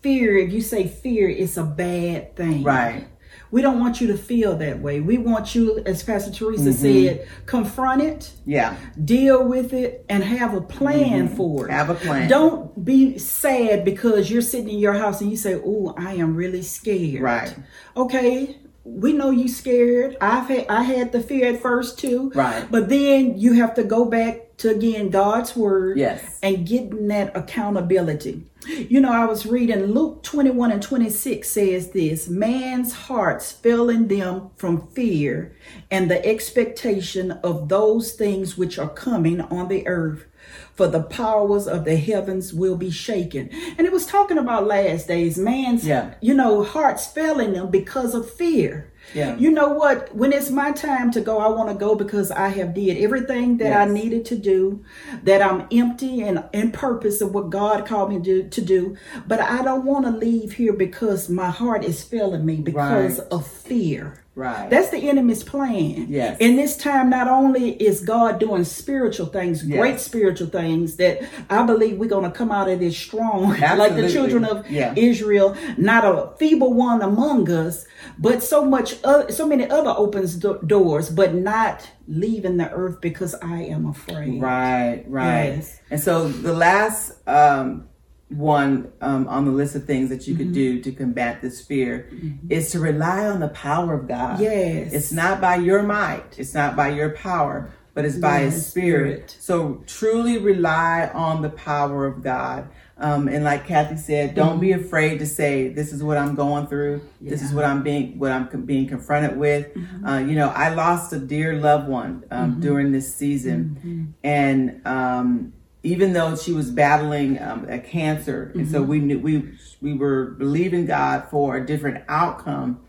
fear, 0.00 0.36
if 0.36 0.52
you 0.52 0.60
say 0.60 0.86
fear, 0.86 1.28
it's 1.28 1.56
a 1.56 1.64
bad 1.64 2.36
thing. 2.36 2.62
Right. 2.62 3.08
We 3.52 3.60
don't 3.60 3.78
want 3.78 4.00
you 4.00 4.06
to 4.08 4.16
feel 4.16 4.56
that 4.56 4.80
way. 4.80 5.00
We 5.00 5.18
want 5.18 5.54
you, 5.54 5.82
as 5.84 6.02
Pastor 6.02 6.32
Teresa 6.32 6.70
mm-hmm. 6.70 6.72
said, 6.72 7.28
confront 7.44 8.02
it, 8.02 8.32
Yeah. 8.46 8.74
deal 9.04 9.46
with 9.46 9.74
it, 9.74 10.04
and 10.08 10.24
have 10.24 10.54
a 10.54 10.62
plan 10.62 11.28
mm-hmm. 11.28 11.36
for 11.36 11.68
it. 11.68 11.70
Have 11.70 11.90
a 11.90 11.94
plan. 11.94 12.28
Don't 12.30 12.84
be 12.84 13.18
sad 13.18 13.84
because 13.84 14.30
you're 14.30 14.42
sitting 14.42 14.70
in 14.70 14.78
your 14.78 14.94
house 14.94 15.20
and 15.20 15.30
you 15.30 15.36
say, 15.36 15.60
"Oh, 15.64 15.94
I 15.98 16.14
am 16.14 16.34
really 16.34 16.62
scared." 16.62 17.22
Right. 17.22 17.54
Okay, 17.94 18.56
we 18.84 19.12
know 19.12 19.30
you 19.30 19.48
scared. 19.48 20.16
I've 20.20 20.48
had 20.48 20.66
I 20.68 20.82
had 20.82 21.12
the 21.12 21.20
fear 21.20 21.54
at 21.54 21.62
first 21.62 21.98
too. 21.98 22.30
Right. 22.34 22.66
But 22.70 22.88
then 22.88 23.38
you 23.38 23.54
have 23.54 23.74
to 23.74 23.84
go 23.84 24.04
back 24.04 24.56
to 24.58 24.70
again 24.70 25.10
God's 25.10 25.54
word. 25.56 25.98
Yes. 25.98 26.38
And 26.42 26.66
getting 26.66 27.08
that 27.08 27.36
accountability. 27.36 28.46
You 28.66 29.00
know, 29.00 29.10
I 29.10 29.24
was 29.24 29.44
reading 29.44 29.86
Luke 29.86 30.22
21 30.22 30.70
and 30.70 30.82
26 30.82 31.48
says 31.48 31.90
this 31.90 32.28
man's 32.28 32.92
hearts 32.92 33.50
failing 33.50 34.06
them 34.06 34.50
from 34.56 34.86
fear 34.88 35.56
and 35.90 36.08
the 36.08 36.24
expectation 36.24 37.32
of 37.32 37.68
those 37.68 38.12
things 38.12 38.56
which 38.56 38.78
are 38.78 38.88
coming 38.88 39.40
on 39.40 39.68
the 39.68 39.86
earth. 39.88 40.26
For 40.74 40.86
the 40.88 41.02
powers 41.02 41.66
of 41.68 41.84
the 41.84 41.96
heavens 41.96 42.52
will 42.54 42.76
be 42.76 42.90
shaken. 42.90 43.50
And 43.76 43.86
it 43.86 43.92
was 43.92 44.06
talking 44.06 44.38
about 44.38 44.66
last 44.66 45.08
days, 45.08 45.36
man's, 45.36 45.86
Yeah. 45.86 46.14
you 46.20 46.34
know, 46.34 46.62
hearts 46.62 47.06
failing 47.06 47.52
them 47.52 47.70
because 47.70 48.14
of 48.14 48.30
fear. 48.30 48.88
Yeah. 49.14 49.36
You 49.36 49.50
know 49.50 49.68
what? 49.68 50.14
When 50.14 50.32
it's 50.32 50.50
my 50.50 50.70
time 50.72 51.10
to 51.12 51.20
go, 51.20 51.38
I 51.38 51.48
want 51.48 51.68
to 51.68 51.74
go 51.74 51.94
because 51.96 52.30
I 52.30 52.48
have 52.48 52.72
did 52.72 52.96
everything 53.02 53.58
that 53.58 53.72
I 53.76 53.84
needed 53.92 54.24
to 54.26 54.36
do, 54.36 54.84
that 55.24 55.42
I'm 55.42 55.66
empty 55.72 56.22
and 56.22 56.44
in 56.52 56.70
purpose 56.70 57.20
of 57.20 57.34
what 57.34 57.50
God 57.50 57.84
called 57.84 58.10
me 58.10 58.20
to, 58.22 58.48
to 58.48 58.60
do. 58.60 58.96
But 59.26 59.40
I 59.40 59.62
don't 59.62 59.84
want 59.84 60.06
to 60.06 60.12
leave 60.12 60.52
here 60.52 60.72
because 60.72 61.28
my 61.28 61.50
heart 61.50 61.84
is 61.84 62.02
failing 62.02 62.46
me 62.46 62.56
because 62.56 63.18
Right. 63.18 63.28
of 63.32 63.46
fear. 63.46 64.21
Right. 64.34 64.70
That's 64.70 64.88
the 64.88 65.10
enemy's 65.10 65.42
plan. 65.44 66.06
Yes. 66.08 66.38
In 66.40 66.56
this 66.56 66.76
time, 66.78 67.10
not 67.10 67.28
only 67.28 67.72
is 67.72 68.00
God 68.00 68.40
doing 68.40 68.64
spiritual 68.64 69.26
things, 69.26 69.62
Yes. 69.62 69.78
great 69.78 70.00
spiritual 70.00 70.46
things, 70.48 70.96
that 70.96 71.20
I 71.50 71.62
believe 71.64 71.98
we're 71.98 72.08
going 72.08 72.24
to 72.24 72.30
come 72.30 72.50
out 72.50 72.70
of 72.70 72.80
this 72.80 72.96
strong, 72.96 73.50
like 73.60 73.94
the 73.94 74.10
children 74.10 74.46
of 74.46 74.70
Yeah. 74.70 74.94
Israel, 74.96 75.54
not 75.76 76.04
a 76.06 76.34
feeble 76.38 76.72
one 76.72 77.02
among 77.02 77.50
us, 77.50 77.84
but 78.18 78.42
so 78.42 78.64
much, 78.64 78.96
uh, 79.04 79.28
so 79.28 79.46
many 79.46 79.68
other 79.68 79.92
opens 79.94 80.36
do- 80.36 80.60
doors, 80.66 81.10
but 81.10 81.34
not 81.34 81.86
leaving 82.08 82.56
the 82.56 82.70
earth 82.70 83.02
because 83.02 83.34
I 83.42 83.64
am 83.64 83.86
afraid. 83.86 84.40
Right, 84.40 85.04
right. 85.08 85.56
Yes. 85.56 85.78
And 85.90 86.00
so 86.00 86.28
the 86.28 86.54
last 86.54 87.12
um, 87.28 87.86
one 88.34 88.92
um, 89.00 89.28
on 89.28 89.44
the 89.44 89.50
list 89.50 89.74
of 89.74 89.84
things 89.84 90.08
that 90.10 90.26
you 90.26 90.34
could 90.36 90.52
do 90.52 90.80
to 90.82 90.92
combat 90.92 91.40
this 91.42 91.64
fear 91.64 92.08
is 92.48 92.70
to 92.72 92.78
rely 92.80 93.26
on 93.26 93.40
the 93.40 93.48
power 93.48 93.94
of 93.94 94.08
God. 94.08 94.40
Yes. 94.40 94.92
It's 94.92 95.12
not 95.12 95.40
by 95.40 95.56
your 95.56 95.82
might, 95.82 96.38
it's 96.38 96.54
not 96.54 96.76
by 96.76 96.88
your 96.90 97.10
power, 97.10 97.70
but 97.94 98.04
it's 98.04 98.16
by 98.16 98.40
His 98.40 98.54
Yes, 98.54 98.66
Spirit. 98.68 99.30
Spirit. 99.30 99.36
So 99.40 99.84
truly 99.86 100.38
rely 100.38 101.10
on 101.12 101.42
the 101.42 101.50
power 101.50 102.06
of 102.06 102.22
God. 102.22 102.68
Um, 102.98 103.26
and 103.26 103.42
like 103.42 103.66
Kathy 103.66 103.96
said, 103.96 104.34
don't 104.36 104.60
be 104.60 104.72
afraid 104.72 105.18
to 105.18 105.26
say, 105.26 105.68
"This 105.68 105.92
is 105.92 106.04
what 106.04 106.16
I'm 106.18 106.34
going 106.36 106.68
through. 106.68 107.00
This 107.20 107.42
is 107.42 107.52
what 107.52 107.64
I'm 107.64 107.82
being, 107.82 108.16
what 108.18 108.30
I'm 108.30 108.46
com- 108.46 108.64
being 108.64 108.86
confronted 108.86 109.36
with." 109.36 109.66
Uh, 110.06 110.18
you 110.18 110.36
know, 110.36 110.50
I 110.50 110.68
lost 110.72 111.12
a 111.12 111.18
dear 111.18 111.54
loved 111.54 111.88
one 111.88 112.24
um, 112.30 112.60
during 112.60 112.92
this 112.92 113.12
season, 113.12 114.14
and 114.22 114.80
um, 114.86 115.52
even 115.82 116.12
though 116.12 116.36
she 116.36 116.52
was 116.52 116.70
battling 116.70 117.40
um, 117.42 117.66
a 117.68 117.78
cancer, 117.78 118.52
and 118.54 118.68
so 118.70 118.82
we 118.82 119.00
knew 119.00 119.18
we 119.18 119.52
we 119.80 119.92
were 119.94 120.26
believing 120.38 120.86
God 120.86 121.28
for 121.28 121.56
a 121.56 121.66
different 121.66 122.04
outcome. 122.08 122.80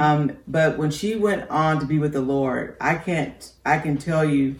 Um, 0.00 0.36
but 0.48 0.76
when 0.78 0.90
she 0.90 1.14
went 1.14 1.48
on 1.50 1.78
to 1.80 1.86
be 1.86 1.98
with 1.98 2.12
the 2.12 2.20
Lord, 2.20 2.76
I 2.80 2.96
can't. 2.96 3.52
I 3.64 3.78
can 3.78 3.96
tell 3.96 4.24
you, 4.24 4.56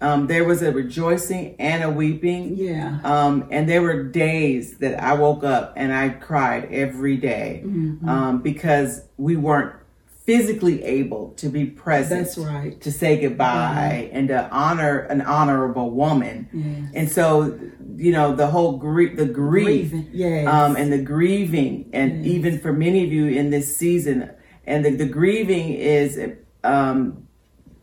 um, 0.00 0.26
there 0.28 0.44
was 0.44 0.62
a 0.62 0.70
rejoicing 0.70 1.56
and 1.58 1.82
a 1.82 1.90
weeping. 1.90 2.56
Yeah. 2.56 3.00
Um, 3.02 3.48
and 3.50 3.68
there 3.68 3.82
were 3.82 4.04
days 4.04 4.78
that 4.78 5.02
I 5.02 5.14
woke 5.14 5.42
up 5.42 5.72
and 5.76 5.92
I 5.92 6.10
cried 6.10 6.68
every 6.72 7.16
day, 7.16 7.62
Mm-hmm. 7.64 8.08
um, 8.08 8.42
because 8.42 9.02
we 9.16 9.34
weren't 9.36 9.74
physically 10.24 10.82
able 10.84 11.30
to 11.34 11.48
be 11.50 11.66
present 11.66 12.24
That's 12.24 12.38
right. 12.38 12.80
to 12.80 12.90
say 12.90 13.20
goodbye 13.20 14.08
and 14.10 14.28
to 14.28 14.48
honor 14.50 15.00
an 15.00 15.20
honorable 15.20 15.90
woman. 15.90 16.48
Yes. 16.52 16.90
And 16.94 17.10
so, 17.10 17.58
you 17.96 18.10
know, 18.10 18.34
the 18.34 18.46
whole 18.46 18.78
grief, 18.78 19.16
the 19.16 19.26
grief, 19.26 19.92
yes. 20.12 20.46
um, 20.48 20.76
and 20.76 20.90
the 20.90 21.02
grieving, 21.02 21.90
and 21.92 22.24
even 22.24 22.58
for 22.58 22.72
many 22.72 23.04
of 23.04 23.12
you 23.12 23.26
in 23.26 23.50
this 23.50 23.76
season, 23.76 24.30
and 24.66 24.82
the, 24.82 24.96
the 24.96 25.06
grieving 25.06 25.74
is, 25.74 26.18
um, 26.62 27.28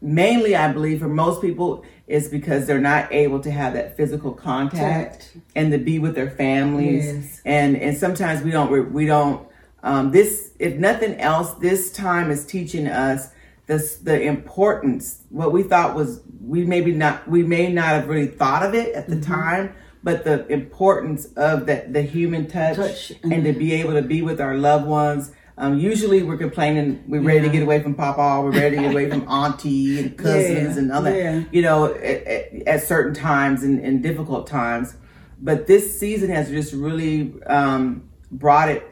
mainly, 0.02 0.56
I 0.56 0.72
believe, 0.74 1.00
for 1.00 1.08
most 1.08 1.42
people, 1.42 1.86
is 2.08 2.28
because 2.28 2.66
they're 2.66 2.82
not 2.82 3.14
able 3.14 3.40
to 3.42 3.52
have 3.52 3.74
that 3.74 3.96
physical 3.96 4.34
contact 4.34 5.32
Contact. 5.32 5.38
and 5.56 5.72
to 5.72 5.78
be 5.78 6.00
with 6.00 6.16
their 6.16 6.32
families. 6.32 7.06
Yes. 7.06 7.42
And 7.46 7.78
and 7.78 7.96
sometimes 7.96 8.42
we 8.42 8.52
don't 8.52 8.92
we 8.92 9.06
don't. 9.06 9.48
Um, 9.84 10.12
this, 10.12 10.54
if 10.60 10.76
nothing 10.78 11.16
else, 11.20 11.54
this 11.56 11.92
time 11.92 12.30
is 12.32 12.46
teaching 12.46 12.88
us 12.88 13.30
this 13.68 13.98
the 13.98 14.22
importance. 14.22 15.22
What 15.30 15.52
we 15.52 15.64
thought 15.64 15.96
was 15.96 16.22
we 16.46 16.66
maybe 16.66 16.92
not 16.92 17.28
we 17.28 17.44
may 17.44 17.72
not 17.72 17.88
have 17.88 18.08
really 18.10 18.28
thought 18.28 18.64
of 18.64 18.74
it 18.76 18.94
at 18.96 19.08
the 19.08 19.16
Mm-hmm. 19.16 19.34
time, 19.34 19.74
but 20.04 20.24
the 20.24 20.46
importance 20.48 21.26
of 21.36 21.66
that 21.68 21.94
the 21.94 22.02
human 22.02 22.48
touch, 22.48 22.76
Touch. 22.78 23.12
and 23.24 23.44
to 23.44 23.54
be 23.54 23.74
able 23.74 23.94
to 23.94 24.02
be 24.02 24.22
with 24.22 24.40
our 24.42 24.56
loved 24.56 24.86
ones. 24.88 25.32
Um, 25.58 25.78
usually 25.78 26.24
we're 26.24 26.38
complaining, 26.38 27.04
we're 27.08 27.22
ready 27.22 27.42
to 27.42 27.50
get 27.50 27.62
away 27.62 27.84
from 27.84 27.94
Papa, 27.94 28.42
we're 28.44 28.52
ready 28.52 28.78
to 28.78 28.82
get 28.82 28.92
away 28.94 29.10
from 29.10 29.28
Auntie 29.30 30.00
and 30.00 30.18
cousins 30.18 30.76
Yeah, 30.76 30.82
and 30.82 30.92
other, 30.92 31.16
yeah. 31.16 31.44
you 31.52 31.62
know, 31.62 31.86
at, 31.94 32.24
at, 32.26 32.54
at 32.68 32.84
certain 32.84 33.14
times 33.14 33.62
and, 33.62 33.80
and 33.80 34.02
difficult 34.02 34.48
times. 34.48 34.96
But 35.40 35.68
this 35.68 36.00
season 36.00 36.30
has 36.32 36.50
just 36.50 36.74
really 36.74 37.34
um, 37.46 38.10
brought 38.32 38.70
it 38.70 38.91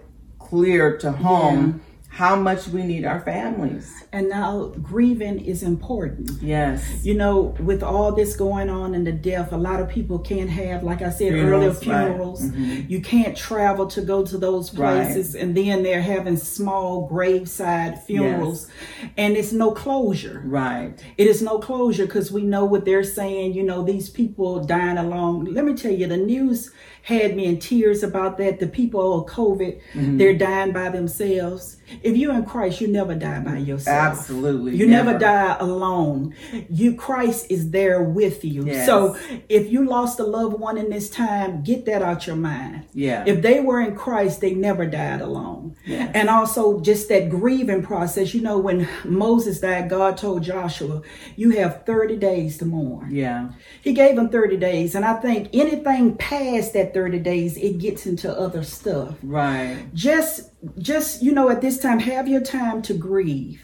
clear 0.50 0.98
to 0.98 1.12
home 1.12 1.82
how 2.12 2.36
much 2.36 2.68
we 2.68 2.84
need 2.84 3.06
our 3.06 3.22
families. 3.22 3.94
And 4.12 4.28
now 4.30 4.74
grieving 4.82 5.40
is 5.40 5.62
important. 5.62 6.32
Yes. 6.42 7.06
You 7.06 7.14
know, 7.14 7.56
with 7.60 7.84
all 7.84 8.12
this 8.12 8.36
going 8.36 8.68
on 8.68 8.96
and 8.96 9.06
the 9.06 9.12
death, 9.12 9.54
a 9.54 9.58
lot 9.58 9.80
of 9.80 9.88
people 9.88 10.18
can't 10.18 10.50
have, 10.50 10.84
like 10.84 11.04
I 11.04 11.12
said 11.12 11.34
earlier, 11.34 11.72
Funerals, 11.72 11.86
right. 11.88 12.08
funerals. 12.08 12.42
Mhm. 12.42 12.90
You 12.90 13.02
can't 13.02 13.38
travel 13.38 13.86
to 13.88 14.02
go 14.02 14.26
to 14.26 14.38
those 14.40 14.76
Right. 14.76 15.06
places, 15.06 15.36
and 15.36 15.56
then 15.56 15.84
they're 15.84 16.02
having 16.02 16.36
small 16.36 17.08
graveside 17.08 18.02
funerals, 18.02 18.68
and 19.16 19.38
it's 19.38 19.54
no 19.54 19.70
closure. 19.72 20.42
Right. 20.44 20.94
It 21.18 21.28
is 21.28 21.44
no 21.44 21.60
closure 21.60 22.08
because 22.08 22.32
we 22.32 22.42
know 22.42 22.66
what 22.66 22.86
they're 22.86 23.04
saying. 23.04 23.54
You 23.54 23.64
know, 23.64 23.84
these 23.84 24.10
people 24.10 24.64
dying 24.64 24.98
along. 24.98 25.46
Let 25.46 25.64
me 25.64 25.76
tell 25.76 25.92
you, 25.94 26.08
the 26.08 26.18
news 26.18 26.72
had 27.04 27.36
me 27.36 27.46
in 27.46 27.60
tears 27.60 28.04
about 28.04 28.38
that. 28.38 28.60
The 28.60 28.68
people 28.68 29.22
of 29.22 29.30
COVID, 29.30 29.80
Mm-hmm. 29.94 30.18
they're 30.18 30.38
dying 30.38 30.72
by 30.74 30.90
themselves. 30.90 31.78
If 32.04 32.16
you're 32.16 32.36
in 32.36 32.46
Christ, 32.46 32.82
you 32.82 32.88
never 32.88 33.16
die 33.16 33.40
by 33.40 33.58
yourself. 33.58 34.20
Absolutely. 34.20 34.76
You 34.76 34.86
never. 34.88 35.12
Never. 35.14 35.20
die 35.20 35.58
alone. 35.60 36.36
You 36.70 36.94
Christ 36.96 37.48
is 37.50 37.72
there 37.72 38.04
with 38.04 38.46
you. 38.46 38.66
Yes. 38.68 38.86
So 38.86 39.18
if 39.50 39.72
you 39.72 39.86
lost 39.88 40.20
a 40.20 40.24
loved 40.24 40.60
one 40.60 40.78
in 40.78 40.90
this 40.92 41.10
time, 41.10 41.64
get 41.64 41.86
that 41.86 42.04
out 42.04 42.28
your 42.28 42.36
mind. 42.36 42.86
Yeah. 42.94 43.24
If 43.26 43.42
they 43.42 43.60
were 43.62 43.82
in 43.82 43.96
Christ, 43.96 44.40
they 44.42 44.54
never 44.54 44.86
died 44.86 45.22
alone. 45.22 45.76
Yes. 45.86 46.12
And 46.14 46.30
also 46.30 46.80
just 46.82 47.10
that 47.10 47.30
grieving 47.30 47.82
process. 47.82 48.36
You 48.36 48.42
know, 48.42 48.60
when 48.60 48.88
Moses 49.04 49.60
died, 49.60 49.90
God 49.90 50.16
told 50.18 50.44
Joshua, 50.44 51.02
you 51.38 51.52
have 51.52 51.86
30 51.86 52.18
days 52.18 52.58
to 52.60 52.66
mourn. 52.66 53.10
Yeah. 53.16 53.50
He 53.82 53.94
gave 53.94 54.16
him 54.18 54.30
30 54.30 54.58
days. 54.58 54.94
And 54.94 55.04
I 55.06 55.16
think 55.16 55.50
anything 55.54 56.18
past 56.18 56.74
that 56.74 56.89
30 56.94 57.20
days, 57.20 57.58
it 57.58 57.78
gets 57.80 58.06
into 58.06 58.32
other 58.32 58.64
stuff 58.64 59.16
Right. 59.24 59.78
just 59.94 60.50
just 60.78 61.22
you 61.24 61.32
know 61.32 61.50
at 61.50 61.62
this 61.62 61.80
time 61.80 62.00
have 62.00 62.28
your 62.28 62.42
time 62.42 62.82
to 62.84 62.94
grieve 62.94 63.64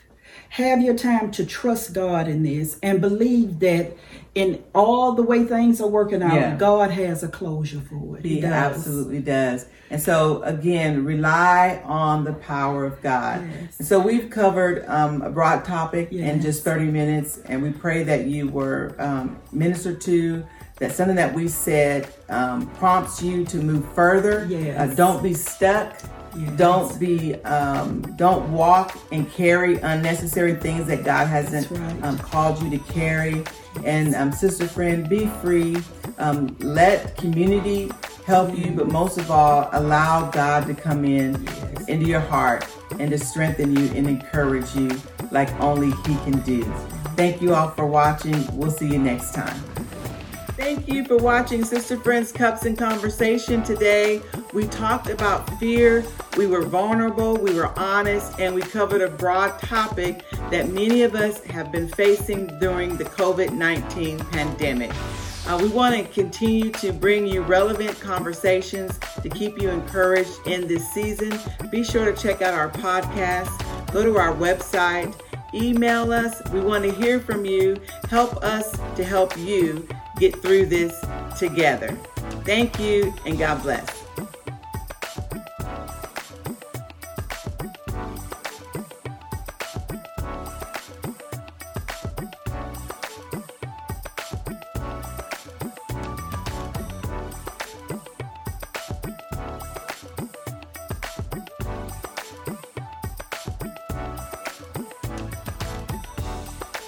have 0.50 0.82
your 0.82 0.96
time 0.96 1.32
to 1.32 1.46
trust 1.46 1.94
god 1.94 2.28
in 2.30 2.44
this 2.44 2.78
and 2.82 3.02
believe 3.02 3.60
that 3.60 3.92
in 4.36 4.64
all 4.74 5.12
the 5.14 5.24
way 5.24 5.44
things 5.44 5.82
are 5.82 5.88
working 5.90 6.22
out 6.24 6.34
Yeah. 6.36 6.56
god 6.56 6.92
has 6.92 7.24
a 7.24 7.28
closure 7.28 7.82
for 7.90 8.18
it 8.18 8.26
He 8.26 8.40
does. 8.42 8.52
absolutely 8.52 9.20
does. 9.20 9.66
And 9.92 10.02
so, 10.02 10.42
again, 10.42 11.06
rely 11.06 11.80
on 11.86 12.24
the 12.24 12.34
power 12.34 12.86
of 12.86 13.00
God. 13.04 13.48
Yes. 13.78 13.88
So, 13.88 14.00
we've 14.00 14.32
covered 14.32 14.84
um, 14.88 15.22
a 15.22 15.30
broad 15.30 15.64
topic 15.64 16.12
in 16.12 16.42
just 16.42 16.64
30 16.64 16.86
minutes, 16.86 17.38
and 17.46 17.62
we 17.62 17.70
pray 17.72 18.02
that 18.04 18.26
you 18.26 18.48
were 18.48 18.96
um, 18.98 19.40
ministered 19.52 20.02
to, 20.02 20.44
that 20.78 20.92
something 20.92 21.16
that 21.16 21.34
we 21.34 21.48
said 21.48 22.14
um, 22.30 22.68
prompts 22.76 23.22
you 23.22 23.46
to 23.46 23.58
move 23.58 23.86
further. 23.94 24.46
Yes. 24.50 24.92
Uh, 24.92 24.96
don't 24.96 25.24
be 25.24 25.34
stuck. 25.34 26.02
Yes. 26.38 26.58
Don't 26.58 27.00
be, 27.00 27.36
um, 27.44 28.02
don't 28.18 28.52
walk 28.52 28.98
and 29.14 29.32
carry 29.32 29.78
unnecessary 29.80 30.56
things 30.56 30.86
that 30.88 31.06
God 31.06 31.28
hasn't 31.28 31.72
right. 31.72 32.04
um, 32.04 32.18
called 32.18 32.62
you 32.62 32.70
to 32.72 32.80
carry. 32.92 33.44
And 33.86 34.14
um, 34.16 34.34
sister 34.34 34.68
friend, 34.68 35.08
be 35.08 35.28
free. 35.42 35.78
Um, 36.18 36.56
let 36.60 37.16
community 37.16 37.90
help 38.26 38.58
you, 38.58 38.72
but 38.72 38.88
most 38.88 39.18
of 39.18 39.32
all, 39.32 39.70
allow 39.72 40.30
God 40.32 40.68
to 40.68 40.74
come 40.74 41.06
in 41.06 41.48
into 41.88 42.06
your 42.08 42.20
heart 42.20 42.68
and 43.00 43.12
to 43.12 43.18
strengthen 43.18 43.76
you 43.76 43.86
and 43.94 44.08
encourage 44.08 44.76
you 44.76 44.90
like 45.32 45.50
only 45.62 45.92
He 46.08 46.16
can 46.24 46.40
do. 46.42 46.64
Thank 47.16 47.42
you 47.42 47.54
all 47.54 47.70
for 47.70 47.86
watching. 47.86 48.46
We'll 48.58 48.72
see 48.72 48.88
you 48.88 49.00
next 49.00 49.34
time. 49.34 49.64
Thank 50.56 50.88
you 50.88 51.04
for 51.04 51.18
watching 51.18 51.66
Sister 51.66 51.98
Friends 51.98 52.32
Cups 52.32 52.64
and 52.64 52.78
Conversation 52.78 53.62
today. 53.62 54.22
We 54.54 54.68
talked 54.68 55.10
about 55.10 55.50
fear, 55.60 56.06
we 56.38 56.48
were 56.48 56.62
vulnerable, 56.62 57.36
we 57.36 57.54
were 57.54 57.78
honest, 57.78 58.40
and 58.40 58.56
we 58.56 58.62
covered 58.62 59.02
a 59.02 59.10
broad 59.10 59.60
topic 59.60 60.24
that 60.52 60.70
many 60.70 61.02
of 61.02 61.14
us 61.14 61.44
have 61.44 61.74
been 61.74 61.90
facing 61.90 62.48
during 62.60 62.96
the 62.96 63.04
COVID 63.04 63.52
19 63.52 64.18
pandemic. 64.20 64.92
Uh, 65.46 65.60
we 65.62 65.68
want 65.68 65.94
to 65.94 66.04
continue 66.14 66.72
to 66.72 66.94
bring 66.94 67.28
you 67.28 67.42
relevant 67.42 68.00
conversations 68.00 68.98
to 69.22 69.28
keep 69.28 69.62
you 69.62 69.70
encouraged 69.70 70.40
in 70.46 70.70
this 70.70 70.90
season. 70.94 71.38
Be 71.70 71.84
sure 71.84 72.06
to 72.06 72.14
check 72.16 72.42
out 72.42 72.54
our 72.54 72.70
podcast, 72.70 73.92
go 73.92 74.06
to 74.06 74.18
our 74.18 74.34
website, 74.34 75.14
email 75.54 76.14
us. 76.14 76.42
We 76.52 76.62
want 76.62 76.86
to 76.86 76.94
hear 76.94 77.20
from 77.20 77.44
you. 77.44 77.76
Help 78.10 78.38
us 78.38 78.80
to 78.96 79.04
help 79.04 79.38
you 79.38 79.86
get 80.18 80.42
through 80.42 80.66
this 80.68 81.04
together. 81.38 81.98
Thank 82.44 82.80
you 82.80 83.14
and 83.26 83.38
God 83.38 83.62
bless. 83.64 84.06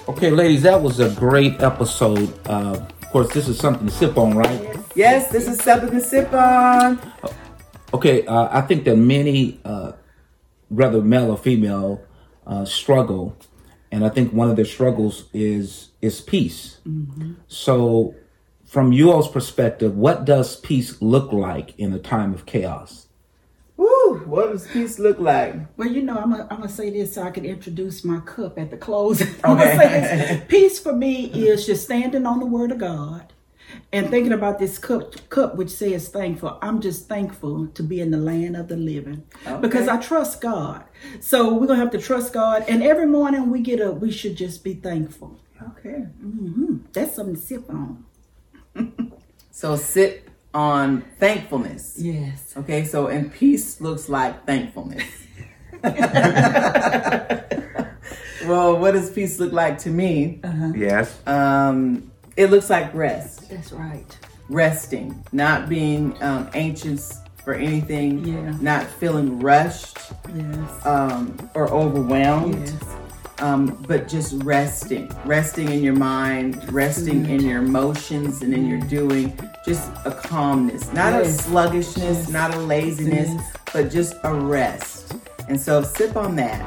Okay, 0.08 0.30
ladies, 0.30 0.62
that 0.62 0.82
was 0.82 0.98
a 0.98 1.10
great 1.10 1.62
episode. 1.62 2.36
Uh, 2.44 2.84
of 3.08 3.12
course, 3.12 3.32
this 3.32 3.48
is 3.48 3.58
something 3.58 3.86
to 3.86 3.92
sip 3.92 4.18
on, 4.18 4.36
right? 4.36 4.76
Yes, 4.94 5.30
this 5.32 5.48
is 5.48 5.58
something 5.62 5.90
to 5.92 6.00
sip 6.00 6.30
on. 6.30 7.00
Okay, 7.94 8.26
uh, 8.26 8.50
I 8.52 8.60
think 8.60 8.84
that 8.84 8.96
many, 8.96 9.58
uh, 9.64 9.92
whether 10.68 11.00
male 11.00 11.30
or 11.30 11.38
female, 11.38 12.02
uh, 12.46 12.66
struggle, 12.66 13.34
and 13.90 14.04
I 14.04 14.10
think 14.10 14.34
one 14.34 14.50
of 14.50 14.56
their 14.56 14.66
struggles 14.66 15.24
is 15.32 15.88
is 16.02 16.20
peace. 16.20 16.80
So, 17.46 18.14
from 18.66 18.92
you 18.92 19.10
all's 19.10 19.30
perspective, 19.30 19.96
what 19.96 20.26
does 20.26 20.56
peace 20.56 21.00
look 21.00 21.32
like 21.32 21.78
in 21.78 21.94
a 21.94 21.98
time 21.98 22.34
of 22.34 22.44
chaos? 22.44 23.07
What 24.14 24.52
does 24.52 24.66
peace 24.68 24.98
look 24.98 25.18
like? 25.18 25.54
Well, 25.76 25.88
you 25.88 26.02
know, 26.02 26.16
I'm 26.16 26.30
gonna 26.30 26.46
I'm 26.50 26.58
gonna 26.58 26.68
say 26.68 26.90
this 26.90 27.14
so 27.14 27.22
I 27.22 27.30
can 27.30 27.44
introduce 27.44 28.04
my 28.04 28.20
cup 28.20 28.58
at 28.58 28.70
the 28.70 28.76
close. 28.76 29.20
I'm 29.44 29.58
Okay. 29.58 29.76
say 29.76 29.88
this. 30.00 30.44
Peace 30.48 30.78
for 30.80 30.92
me 30.92 31.26
is 31.26 31.66
just 31.66 31.84
standing 31.84 32.26
on 32.26 32.40
the 32.40 32.46
word 32.46 32.72
of 32.72 32.78
God 32.78 33.32
and 33.92 34.08
thinking 34.08 34.32
about 34.32 34.58
this 34.58 34.78
cup 34.78 35.14
cup 35.28 35.56
which 35.56 35.70
says 35.70 36.08
thankful. 36.08 36.58
I'm 36.62 36.80
just 36.80 37.08
thankful 37.08 37.66
to 37.68 37.82
be 37.82 38.00
in 38.00 38.10
the 38.10 38.18
land 38.18 38.56
of 38.56 38.68
the 38.68 38.76
living 38.76 39.24
because 39.60 39.88
I 39.88 39.98
trust 39.98 40.40
God. 40.40 40.84
So 41.20 41.52
we're 41.54 41.66
gonna 41.66 41.78
have 41.80 41.90
to 41.92 41.98
trust 42.00 42.32
God, 42.32 42.64
and 42.68 42.82
every 42.82 43.06
morning 43.06 43.50
we 43.50 43.60
get 43.60 43.80
up, 43.80 44.00
we 44.00 44.10
should 44.10 44.36
just 44.36 44.64
be 44.64 44.74
thankful. 44.74 45.38
Okay. 45.78 46.06
Mm-hmm. 46.24 46.76
That's 46.92 47.14
something 47.16 47.34
to 47.36 47.40
sip 47.40 47.68
on. 47.70 48.04
So 49.50 49.74
sip 49.74 50.27
on 50.58 51.02
thankfulness. 51.20 51.94
Yes. 51.98 52.52
Okay, 52.56 52.84
so 52.84 53.06
and 53.06 53.32
peace 53.32 53.80
looks 53.80 54.08
like 54.08 54.44
thankfulness. 54.44 55.04
well, 58.44 58.76
what 58.76 58.92
does 58.92 59.08
peace 59.12 59.38
look 59.38 59.52
like 59.52 59.78
to 59.78 59.90
me? 59.90 60.40
Yes. 60.74 61.16
Um, 61.28 62.10
it 62.36 62.50
looks 62.50 62.68
like 62.70 62.92
rest, 62.92 63.48
That's 63.48 63.70
right. 63.72 64.18
resting, 64.48 65.24
not 65.30 65.68
being 65.68 66.20
um, 66.20 66.50
anxious 66.54 67.20
for 67.44 67.54
anything, 67.54 68.24
Yeah. 68.24 68.56
not 68.60 68.84
feeling 68.84 69.38
rushed 69.38 69.96
Yes. 70.34 70.86
um, 70.86 71.50
or 71.54 71.70
overwhelmed. 71.70 72.58
Yes. 72.66 72.84
Um, 73.40 73.66
but 73.86 74.08
just 74.08 74.32
resting, 74.42 75.10
resting 75.24 75.68
in 75.68 75.82
your 75.82 75.94
mind, 75.94 76.72
resting 76.72 77.26
in 77.28 77.40
your 77.40 77.58
emotions 77.62 78.42
and 78.42 78.52
in 78.52 78.66
your 78.66 78.80
doing, 78.80 79.38
just 79.64 79.90
a 80.04 80.10
calmness, 80.10 80.92
not 80.92 81.12
a 81.20 81.30
sluggishness, 81.30 82.18
Yes. 82.24 82.28
not 82.28 82.54
a 82.54 82.58
laziness, 82.58 83.28
Yes. 83.28 83.52
but 83.72 83.90
just 83.90 84.14
a 84.24 84.34
rest. 84.34 85.14
And 85.48 85.60
so 85.60 85.82
sip 85.82 86.16
on 86.16 86.36
that. 86.36 86.64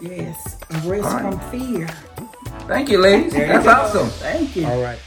Yes. 0.00 0.56
A 0.70 0.74
rest 0.88 1.04
All 1.06 1.20
right. 1.20 1.22
from 1.34 1.40
fear. 1.50 1.88
Thank 2.66 2.90
you, 2.90 2.98
ladies. 2.98 3.32
There 3.32 3.46
That's 3.48 3.64
go. 3.64 3.70
awesome. 4.02 4.08
Thank 4.10 4.56
you. 4.56 4.66
All 4.66 4.82
right. 4.82 4.98